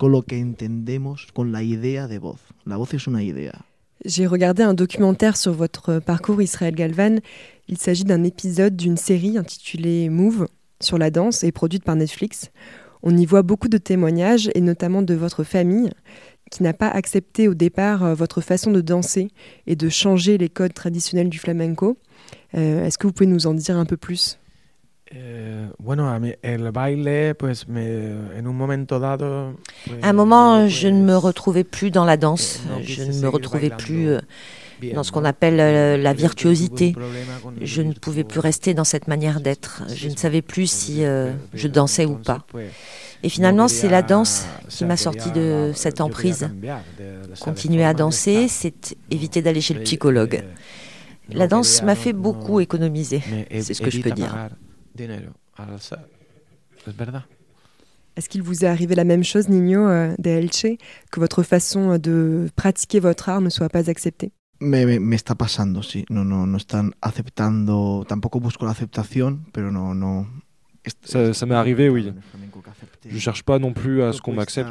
con 0.00 0.12
lo 0.12 0.22
que 0.22 0.40
entendemos, 0.40 1.26
con 1.34 1.52
la 1.52 1.62
idea 1.62 2.08
de 2.08 2.18
voz. 2.18 2.40
La 2.64 2.78
voz 2.78 2.94
es 2.94 3.06
una 3.06 3.22
idea. 3.22 3.66
J'ai 4.06 4.26
regardé 4.26 4.62
un 4.62 4.72
documentaire 4.72 5.36
sur 5.36 5.52
votre 5.52 5.98
parcours 5.98 6.40
Israël 6.40 6.74
Galvan. 6.74 7.18
Il 7.68 7.76
s'agit 7.76 8.04
d'un 8.04 8.24
épisode 8.24 8.74
d'une 8.74 8.96
série 8.96 9.36
intitulée 9.36 10.08
Move 10.08 10.48
sur 10.80 10.96
la 10.96 11.10
danse 11.10 11.44
et 11.44 11.52
produite 11.52 11.84
par 11.84 11.96
Netflix. 11.96 12.50
On 13.02 13.14
y 13.14 13.26
voit 13.26 13.42
beaucoup 13.42 13.68
de 13.68 13.76
témoignages 13.76 14.50
et 14.54 14.62
notamment 14.62 15.02
de 15.02 15.14
votre 15.14 15.44
famille 15.44 15.90
qui 16.50 16.62
n'a 16.62 16.72
pas 16.72 16.88
accepté 16.88 17.46
au 17.46 17.54
départ 17.54 18.02
euh, 18.02 18.14
votre 18.14 18.40
façon 18.40 18.72
de 18.72 18.80
danser 18.80 19.28
et 19.66 19.76
de 19.76 19.88
changer 19.88 20.36
les 20.36 20.48
codes 20.48 20.74
traditionnels 20.74 21.28
du 21.28 21.38
flamenco. 21.38 21.96
Euh, 22.56 22.84
Est-ce 22.84 22.98
que 22.98 23.06
vous 23.06 23.12
pouvez 23.12 23.30
nous 23.30 23.46
en 23.46 23.54
dire 23.54 23.76
un 23.76 23.84
peu 23.84 23.96
plus? 23.96 24.39
Eh, 25.12 25.66
bueno, 25.78 26.08
a 26.08 26.20
mí 26.20 26.32
el 26.40 26.70
baile, 26.70 27.34
pues 27.34 27.66
me, 27.66 28.12
en 28.38 28.46
un 28.46 28.56
momento 28.56 29.00
dado. 29.00 29.56
pues, 29.84 29.98
À 30.02 30.10
un 30.10 30.12
moment, 30.12 30.60
pues, 30.60 30.68
je 30.68 30.86
ne 30.86 31.02
me 31.02 31.16
retrouvais 31.16 31.64
plus 31.64 31.90
dans 31.90 32.04
la 32.04 32.16
danse. 32.16 32.60
no 32.68 32.80
Je 32.80 33.02
ne 33.02 33.20
me 33.20 33.28
retrouvais 33.28 33.70
plus 33.70 34.10
euh, 34.10 34.20
bien, 34.80 34.94
dans 34.94 35.02
ce 35.02 35.10
qu'on 35.10 35.24
appelle 35.24 35.58
euh, 35.58 35.96
la 35.96 36.12
virtuosité. 36.12 36.94
Je 37.60 37.82
ne 37.82 37.92
pouvais 37.92 38.22
plus 38.22 38.38
rester 38.38 38.72
dans 38.72 38.84
cette 38.84 39.08
manière 39.08 39.40
d'être. 39.40 39.82
Je 39.92 40.08
ne 40.08 40.14
savais 40.14 40.42
plus 40.42 40.70
si 40.70 41.04
euh, 41.04 41.32
je 41.54 41.66
dansais 41.66 42.06
ou 42.06 42.14
pas. 42.14 42.46
Et 43.24 43.28
finalement, 43.28 43.66
c'est 43.66 43.88
la 43.88 44.02
danse 44.02 44.46
qui 44.68 44.84
m'a 44.84 44.96
sorti 44.96 45.32
de 45.32 45.72
cette 45.74 46.00
emprise. 46.00 46.48
Continuer 47.40 47.84
à 47.84 47.94
danser, 47.94 48.46
c'est 48.46 48.96
éviter 49.10 49.42
d'aller 49.42 49.60
chez 49.60 49.74
le 49.74 49.82
psychologue. 49.82 50.44
La 51.32 51.48
danse 51.48 51.82
m'a 51.82 51.96
fait 51.96 52.12
beaucoup 52.12 52.60
économiser. 52.60 53.22
C'est 53.50 53.74
ce 53.74 53.82
que 53.82 53.90
je 53.90 54.02
peux 54.02 54.12
dire. 54.12 54.50
Pagar 54.94 55.08
dinero 55.08 55.32
al 55.56 55.74
hacer. 55.74 55.98
Es 56.86 56.92
verdad. 56.96 57.24
Est-ce 58.16 58.28
qu'il 58.28 58.42
vous 58.42 58.64
est 58.64 58.68
arrivé 58.68 58.94
la 58.94 59.04
même 59.04 59.22
chose, 59.24 59.48
Nino 59.48 59.86
euh, 59.88 60.14
de 60.18 60.30
Elche, 60.30 60.76
que 61.10 61.20
votre 61.20 61.42
façon 61.42 61.96
de 61.98 62.48
pratiquer 62.56 63.00
votre 63.00 63.28
art 63.28 63.40
ne 63.40 63.50
soit 63.50 63.68
pas 63.68 63.88
acceptée? 63.88 64.32
Me, 64.60 64.84
me, 64.84 64.98
me 64.98 65.16
está 65.16 65.34
pasando, 65.34 65.82
sí. 65.82 66.04
No, 66.10 66.22
no, 66.24 66.44
no 66.44 66.56
están 66.58 66.92
aceptando. 67.00 68.04
Tampoco 68.06 68.40
busco 68.40 68.66
la 68.66 68.72
aceptación, 68.72 69.44
pero 69.52 69.70
no, 69.72 69.94
no. 69.94 70.26
Ça- 71.04 71.32
ça 71.34 71.46
m'est 71.46 71.54
arrivé, 71.54 71.88
oui. 71.88 72.12
Je 73.06 73.18
cherche 73.18 73.42
pas 73.42 73.58
non 73.58 73.72
plus 73.72 74.02
à 74.02 74.12
ce 74.12 74.20
qu'on 74.20 74.32
m'accepte, 74.34 74.68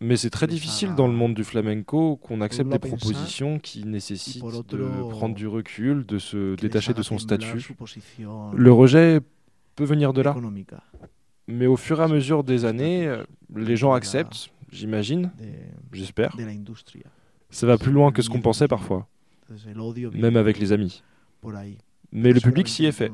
mais 0.00 0.16
c'est 0.16 0.30
très 0.30 0.46
difficile 0.46 0.94
dans 0.94 1.06
le 1.06 1.12
monde 1.14 1.34
du 1.34 1.44
flamenco 1.44 2.16
qu'on 2.16 2.40
accepte 2.42 2.70
des 2.70 2.78
propositions 2.78 3.58
qui 3.58 3.84
nécessitent 3.84 4.42
de 4.44 5.10
prendre 5.10 5.34
du 5.34 5.46
recul, 5.46 6.04
de 6.06 6.18
se 6.18 6.54
détacher 6.56 6.94
de 6.94 7.02
son 7.02 7.18
statut. 7.18 7.68
Le 8.54 8.72
rejet 8.72 9.20
peut 9.80 9.86
venir 9.86 10.12
de 10.12 10.20
là, 10.20 10.36
mais 11.48 11.66
au 11.66 11.76
fur 11.76 12.00
et 12.00 12.04
à 12.04 12.08
mesure 12.08 12.44
des 12.44 12.66
années, 12.66 13.06
euh, 13.06 13.24
les 13.56 13.76
gens 13.76 13.92
acceptent, 13.92 14.50
j'imagine, 14.70 15.30
j'espère. 15.90 16.36
Ça 17.48 17.66
va 17.66 17.78
plus 17.78 17.90
loin 17.90 18.12
que 18.12 18.20
ce 18.20 18.28
qu'on 18.28 18.42
pensait 18.42 18.68
parfois, 18.68 19.08
même 20.12 20.36
avec 20.36 20.58
les 20.58 20.72
amis. 20.72 21.02
Mais 22.12 22.32
le 22.34 22.40
public 22.40 22.68
s'y 22.68 22.84
est 22.84 22.92
fait. 22.92 23.10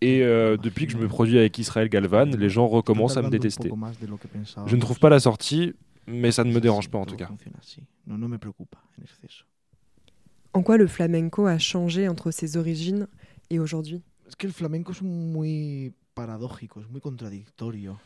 Et 0.00 0.22
euh, 0.22 0.56
depuis 0.56 0.86
que 0.86 0.92
je 0.92 0.96
me 0.96 1.06
produis 1.06 1.38
avec 1.38 1.58
Israël 1.58 1.90
Galvan, 1.90 2.24
les 2.24 2.48
gens 2.48 2.66
recommencent 2.66 3.18
à 3.18 3.22
me 3.22 3.28
détester. 3.28 3.70
Je 4.66 4.74
ne 4.74 4.80
trouve 4.80 4.98
pas 4.98 5.10
la 5.10 5.20
sortie, 5.20 5.74
mais 6.06 6.32
ça 6.32 6.44
ne 6.44 6.52
me 6.52 6.60
dérange 6.60 6.88
pas 6.88 6.98
en 6.98 7.04
tout 7.04 7.16
cas. 7.16 7.28
En 10.54 10.62
quoi 10.62 10.78
le 10.78 10.86
flamenco 10.86 11.46
a 11.46 11.58
changé 11.58 12.08
entre 12.08 12.30
ses 12.30 12.56
origines 12.56 13.06
et 13.50 13.58
aujourd'hui? 13.58 14.02
Es 14.32 14.36
que 14.36 14.46
el 14.46 14.54
flamenco 14.54 14.92
es 14.92 15.02
muy 15.02 15.92
paradójico, 16.14 16.80
es 16.80 16.88
muy 16.88 17.02
contradictorio. 17.02 18.00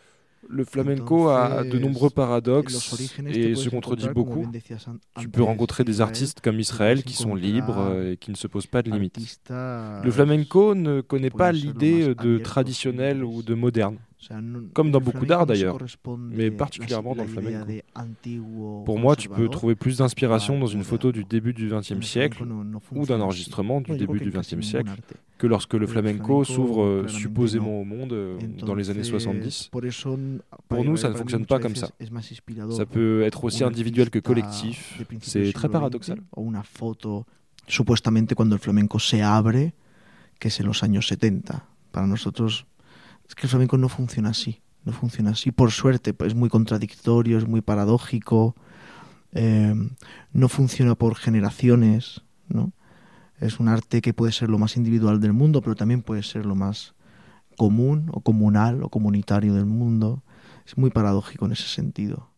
Le 0.49 0.65
flamenco 0.65 1.31
a 1.31 1.63
de 1.63 1.79
nombreux 1.79 2.11
paradoxes 2.11 3.01
et 3.29 3.55
se 3.55 3.69
contredit 3.71 4.09
beaucoup. 4.09 4.45
Tu 5.21 5.29
peux 5.29 5.45
rencontrer 5.45 5.85
des 5.85 6.01
artistes 6.01 6.41
comme 6.41 6.59
Israël 6.59 7.05
qui 7.05 7.15
sont 7.15 7.37
libres 7.37 7.79
euh, 7.79 8.13
et 8.13 8.17
qui 8.17 8.33
ne 8.33 8.37
se 8.37 8.49
posent 8.49 8.67
pas 8.67 8.83
de 8.83 8.91
limites. 8.91 9.21
Le 9.49 10.11
flamenco 10.11 10.75
ne 10.75 11.01
connaît 11.01 11.31
pas 11.31 11.53
l'idée 11.53 12.13
de 12.17 12.39
traditionnel 12.39 13.23
ou 13.23 13.45
de 13.45 13.55
moderne. 13.55 13.99
comme 14.75 14.91
dans 14.91 15.01
beaucoup 15.01 15.27
d'arts, 15.27 15.47
d'ailleurs, 15.47 15.79
mais 16.19 16.51
particulièrement 16.51 17.15
dans 17.15 17.23
le 17.23 17.29
flamenco. 17.29 17.73
Pour 18.85 18.99
moi, 18.99 19.15
tu 19.15 19.29
peux 19.29 19.49
trouver 19.49 19.77
plus 19.77 19.99
d'inspiration 19.99 20.59
dans 20.59 20.67
une 20.67 20.83
photo 20.83 21.13
du 21.13 21.23
début 21.23 21.53
du 21.53 21.69
XXe 21.69 22.05
siècle 22.05 22.45
ou 22.91 23.07
d'un 23.07 23.21
enregistrement 23.21 23.81
du 23.81 23.97
début 23.97 24.19
du 24.19 24.31
XXe 24.31 24.61
siècle. 24.61 24.91
Que 25.39 25.47
lorsque 25.47 25.75
le 25.75 25.81
Le 25.81 25.87
flamenco 25.87 26.45
flamenco, 26.45 26.45
s'ouvre 26.45 26.83
euh, 26.83 27.09
supposément 27.09 27.81
au 27.81 27.85
monde 27.85 28.13
euh, 28.13 28.39
dans 28.65 28.75
les 28.75 28.91
années 28.91 29.01
Entonces, 29.01 29.25
70. 29.25 29.69
por 29.71 29.85
eso, 29.85 30.19
Pour 30.69 30.85
nous, 30.85 30.97
ça 30.97 31.11
ne 31.11 31.15
fonctionne 31.15 31.47
pas 31.47 31.59
comme 31.59 31.77
ça. 31.77 31.89
Ça 32.71 32.87
peut 32.87 33.23
être 33.23 33.45
aussi 33.45 33.63
individuel 33.65 34.11
que 34.11 34.19
collectif. 34.19 35.03
C'est 35.21 35.53
très 35.53 35.69
paradoxal. 35.69 36.19
XX, 36.19 36.27
o 36.33 36.41
una 36.41 36.63
foto 36.63 37.27
supuestamente 37.67 38.35
cuando 38.35 38.55
el 38.55 38.61
flamenco 38.61 38.99
se 38.99 39.23
abre, 39.23 39.75
que 40.39 40.49
es 40.49 40.61
en 40.61 40.67
los 40.67 40.83
años 40.83 41.09
70. 41.09 41.67
Para 41.91 42.07
nosotros 42.07 42.67
es 43.29 43.35
que 43.35 43.43
el 43.47 43.49
flamenco 43.49 43.77
no 43.77 43.89
funciona 43.89 44.31
así, 44.31 44.61
no 44.85 44.93
funciona 44.93 45.31
así. 45.31 45.51
Por 45.51 45.71
suerte, 45.71 46.15
es 46.25 46.35
muy 46.35 46.49
contradictorio, 46.49 47.39
es 47.39 47.47
muy 47.47 47.61
paradójico, 47.61 48.55
eh, 49.33 49.75
no 50.33 50.49
funciona 50.49 50.95
por 50.95 51.17
generaciones, 51.17 52.23
¿no? 52.49 52.73
Es 53.41 53.61
un 53.61 53.69
arte 53.69 54.01
que 54.01 54.15
puede 54.15 54.33
ser 54.33 54.49
lo 54.49 54.59
más 54.59 54.77
individual 54.77 55.21
del 55.21 55.33
mundo, 55.33 55.61
pero 55.61 55.75
también 55.75 56.03
puede 56.03 56.23
ser 56.23 56.47
lo 56.47 56.55
más 56.55 56.95
común 57.57 58.11
o 58.13 58.21
comunal 58.21 58.83
o 58.83 58.89
comunitario 58.89 59.55
del 59.55 59.67
mundo. 59.67 60.23
Es 60.67 60.77
muy 60.79 60.91
paradójico 60.91 61.47
en 61.47 61.53
ese 61.53 61.69
sentido. 61.69 62.31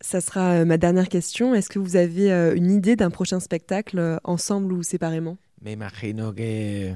Ça 0.00 0.20
sera 0.20 0.56
euh, 0.60 0.66
ma 0.66 0.76
dernière 0.76 1.08
question. 1.08 1.54
Est-ce 1.54 1.68
que 1.70 1.78
vous 1.78 1.96
avez 1.96 2.30
euh, 2.30 2.54
une 2.54 2.70
idée 2.70 2.94
d'un 2.96 3.10
prochain 3.10 3.40
spectacle, 3.40 3.98
euh, 3.98 4.18
ensemble 4.24 4.72
ou 4.74 4.82
séparément? 4.82 5.38
Me 5.62 5.70
imagino 5.72 6.34
que, 6.34 6.94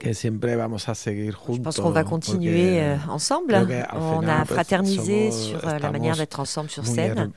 que 0.00 0.14
siempre 0.14 0.56
vamos 0.56 0.88
a 0.88 0.94
seguir 0.94 1.32
Je 1.32 1.38
juntos. 1.46 1.62
pense 1.62 1.80
qu'on 1.80 1.90
va 1.90 2.04
continuer 2.04 2.96
ensemble. 3.08 3.54
On 3.54 4.20
final, 4.20 4.30
a 4.30 4.44
pues, 4.46 4.54
fraternisé 4.54 5.30
somos- 5.30 5.48
sur 5.60 5.66
la 5.66 5.90
manière 5.90 6.16
d'être 6.16 6.40
ensemble 6.40 6.70
sur 6.70 6.86
scène. 6.86 7.32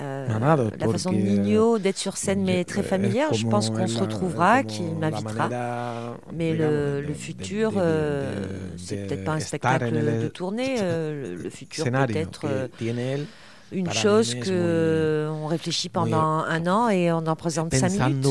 Euh, 0.00 0.26
la 0.78 0.88
façon 0.88 1.12
de 1.12 1.16
Nino 1.18 1.78
d'être 1.78 1.98
sur 1.98 2.16
scène 2.16 2.40
je- 2.40 2.44
m'est 2.46 2.64
très 2.64 2.80
es 2.80 2.84
familière. 2.84 3.32
Je 3.32 3.46
pense 3.46 3.70
qu'on 3.70 3.86
se 3.86 3.98
retrouvera, 3.98 4.62
qu'il 4.64 4.94
m'invitera. 4.96 5.48
Mais 6.32 6.52
le, 6.54 7.00
de- 7.02 7.06
le 7.06 7.14
futur, 7.14 7.72
euh, 7.76 8.46
c'est 8.76 9.06
peut-être 9.06 9.24
pas 9.24 9.32
un 9.34 9.40
spectacle 9.40 9.94
de 10.22 10.28
tournée. 10.28 10.76
euh, 10.80 11.36
le, 11.36 11.42
le 11.42 11.50
futur 11.50 11.84
peut 11.84 11.90
escenario 11.90 12.16
être 12.18 12.40
que 12.40 12.46
euh, 12.46 12.68
tiene 12.78 12.98
él, 12.98 13.26
une 13.72 13.90
chose 13.90 14.34
que 14.34 15.28
on 15.30 15.46
réfléchit 15.46 15.88
pendant 15.88 16.44
un 16.44 16.66
an 16.66 16.88
et 16.88 17.12
on 17.12 17.26
en 17.26 17.36
présente 17.36 17.72
cinq 17.74 17.90
minutes. 17.90 18.24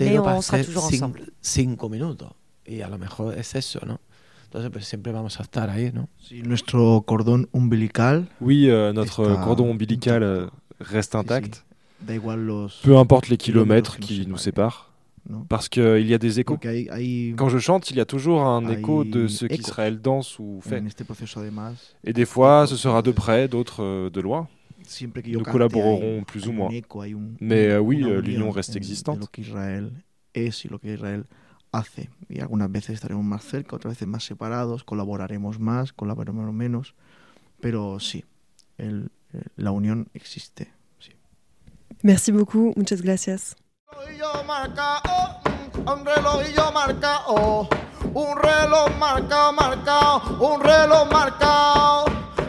Mais 0.00 0.18
on 0.18 0.42
sera 0.42 0.58
toujours 0.66 0.84
ensemble. 0.84 1.20
cinco 1.40 1.88
minutos. 1.88 2.28
Y 2.66 2.82
a 2.82 2.88
lo 2.88 2.98
mejor 2.98 3.34
es 3.36 3.54
eso, 3.54 3.80
¿no? 3.86 3.98
Entonces, 4.44 4.70
pues 4.72 4.84
siempre 4.86 5.12
vamos 5.12 5.38
a 5.38 5.42
estar 5.44 5.70
ahí, 5.70 5.92
¿no? 5.92 6.08
Sí, 6.18 6.42
nuestro 6.42 7.02
cordón 7.06 7.48
umbilical, 7.52 8.26
Oui, 8.40 8.68
euh, 8.68 8.92
notre 8.92 9.22
cordon 9.44 9.70
ombilical 9.70 10.22
euh, 10.24 10.40
intacto. 10.44 10.59
Reste 10.80 11.16
intact, 11.16 11.54
sí. 11.56 12.06
da 12.06 12.14
igual 12.14 12.46
los... 12.46 12.80
peu 12.82 12.96
importe 12.96 13.28
les 13.28 13.36
kilomètres 13.36 13.98
qui 13.98 14.26
nous 14.26 14.38
séparent. 14.38 14.90
parce 15.48 15.68
qu'il 15.68 16.06
y 16.06 16.14
a 16.14 16.18
des 16.18 16.40
échos. 16.40 16.54
Porque 16.54 16.68
hay, 16.68 16.88
hay 16.90 17.34
Quand 17.36 17.50
je 17.50 17.58
chante, 17.58 17.90
il 17.90 17.96
y 17.96 18.00
a 18.00 18.04
toujours 18.06 18.42
un 18.42 18.68
écho 18.68 19.04
de 19.04 19.28
ce 19.28 19.46
qu'Israël 19.46 20.00
danse 20.00 20.38
ou 20.38 20.60
fait. 20.62 20.82
además, 21.36 21.74
Et 22.04 22.12
des 22.12 22.26
fois, 22.26 22.66
ce 22.66 22.76
sera 22.76 23.02
de 23.02 23.12
près, 23.12 23.46
d'autres 23.48 23.82
euh, 23.82 24.10
de 24.10 24.20
loin. 24.20 24.48
Nous 25.26 25.42
collaborerons 25.42 26.24
plus 26.24 26.48
ou 26.48 26.52
moins. 26.52 26.70
eco, 26.72 27.02
hay 27.02 27.12
un- 27.12 27.36
Mais, 27.40 27.68
euh, 27.68 27.78
oui, 27.80 28.02
euh, 28.02 28.20
l'union 28.20 28.50
reste 28.50 28.74
en- 28.74 28.78
existante. 28.78 29.20
Hace. 31.72 32.10
Y 32.28 32.40
algunas 32.40 32.70
veces 32.70 32.94
estaremos 32.94 33.24
más 33.24 33.44
cerca, 33.44 33.76
otras 33.76 33.94
veces 33.94 34.08
más 34.08 34.24
separados, 34.24 34.82
colaboraremos 34.82 35.60
más, 35.60 35.92
colaboraremos 35.92 36.52
menos, 36.52 36.94
pero 37.60 38.00
sí, 38.00 38.24
el- 38.80 39.10
el- 39.32 39.52
la 39.56 39.70
unión 39.70 40.08
existe. 40.14 40.72
sí. 40.98 41.12
Merci 42.02 42.32
beaucoup. 42.32 42.76
Muchas 42.76 43.00
gracias. 43.02 43.56
relojillo 43.90 44.44
marcado, 44.44 45.40
un 45.92 46.04
relojillo 46.04 46.72
marcado, 46.72 47.68
un 48.14 48.36
reloj 48.36 48.88
marcado, 48.98 49.52
marcado, 49.52 50.22
un 50.40 50.60
reloj 50.60 51.10
marcado, 51.10 52.04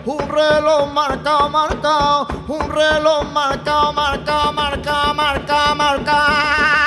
un 0.05 0.19
reloj 0.29 0.91
marcado, 0.93 1.49
marcado, 1.49 2.27
un 2.47 2.69
reloj 2.71 3.23
marcado, 3.33 3.93
marcado, 3.93 4.53
marcado, 4.53 5.13
marcado, 5.13 5.75
marcado. 5.75 6.80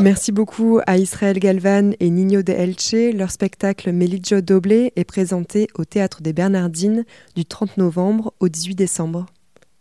Merci 0.00 0.30
beaucoup 0.30 0.78
à 0.86 0.96
Israël 0.96 1.38
Galvan 1.40 1.90
et 1.98 2.10
Nino 2.10 2.42
de 2.42 2.52
Elche. 2.52 2.94
Leur 3.14 3.32
spectacle 3.32 3.92
Melillo 3.92 4.40
Doble 4.40 4.72
est 4.94 5.04
présenté 5.04 5.66
au 5.74 5.84
Théâtre 5.84 6.22
des 6.22 6.32
Bernardines 6.32 7.04
du 7.34 7.44
30 7.44 7.76
novembre 7.78 8.32
au 8.38 8.48
18 8.48 8.76
décembre. 8.76 9.26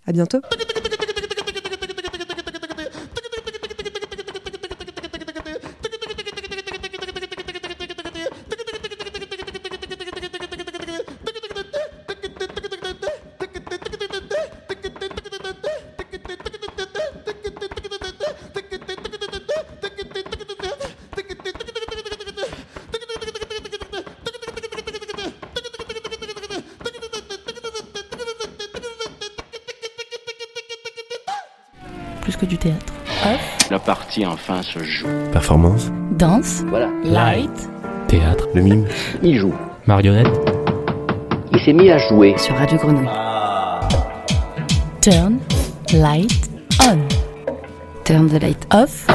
À 0.08 0.14
bientôt. 0.14 0.40
Que 32.40 32.46
du 32.46 32.58
théâtre. 32.58 32.94
Off, 33.26 33.68
La 33.72 33.80
partie 33.80 34.26
enfin 34.26 34.62
se 34.64 34.80
joue. 34.84 35.08
Performance. 35.32 35.92
danse, 36.12 36.64
Voilà. 36.70 36.88
light, 37.04 37.70
Théâtre, 38.08 38.48
Le 38.54 38.62
mime. 38.62 38.86
Il 39.24 39.38
joue. 39.38 39.54
marionnette, 39.86 40.28
Il 41.52 41.60
s'est 41.60 41.74
mis 41.74 41.90
à 41.92 41.98
jouer. 41.98 42.36
Sur 42.38 42.56
Radio 42.56 42.78
Grenouille. 42.78 43.08
turn, 45.02 45.40
light, 45.94 46.50
on. 46.82 46.98
Turn 48.06 48.28
the 48.30 48.42
light 48.42 48.68
Off, 48.74 49.08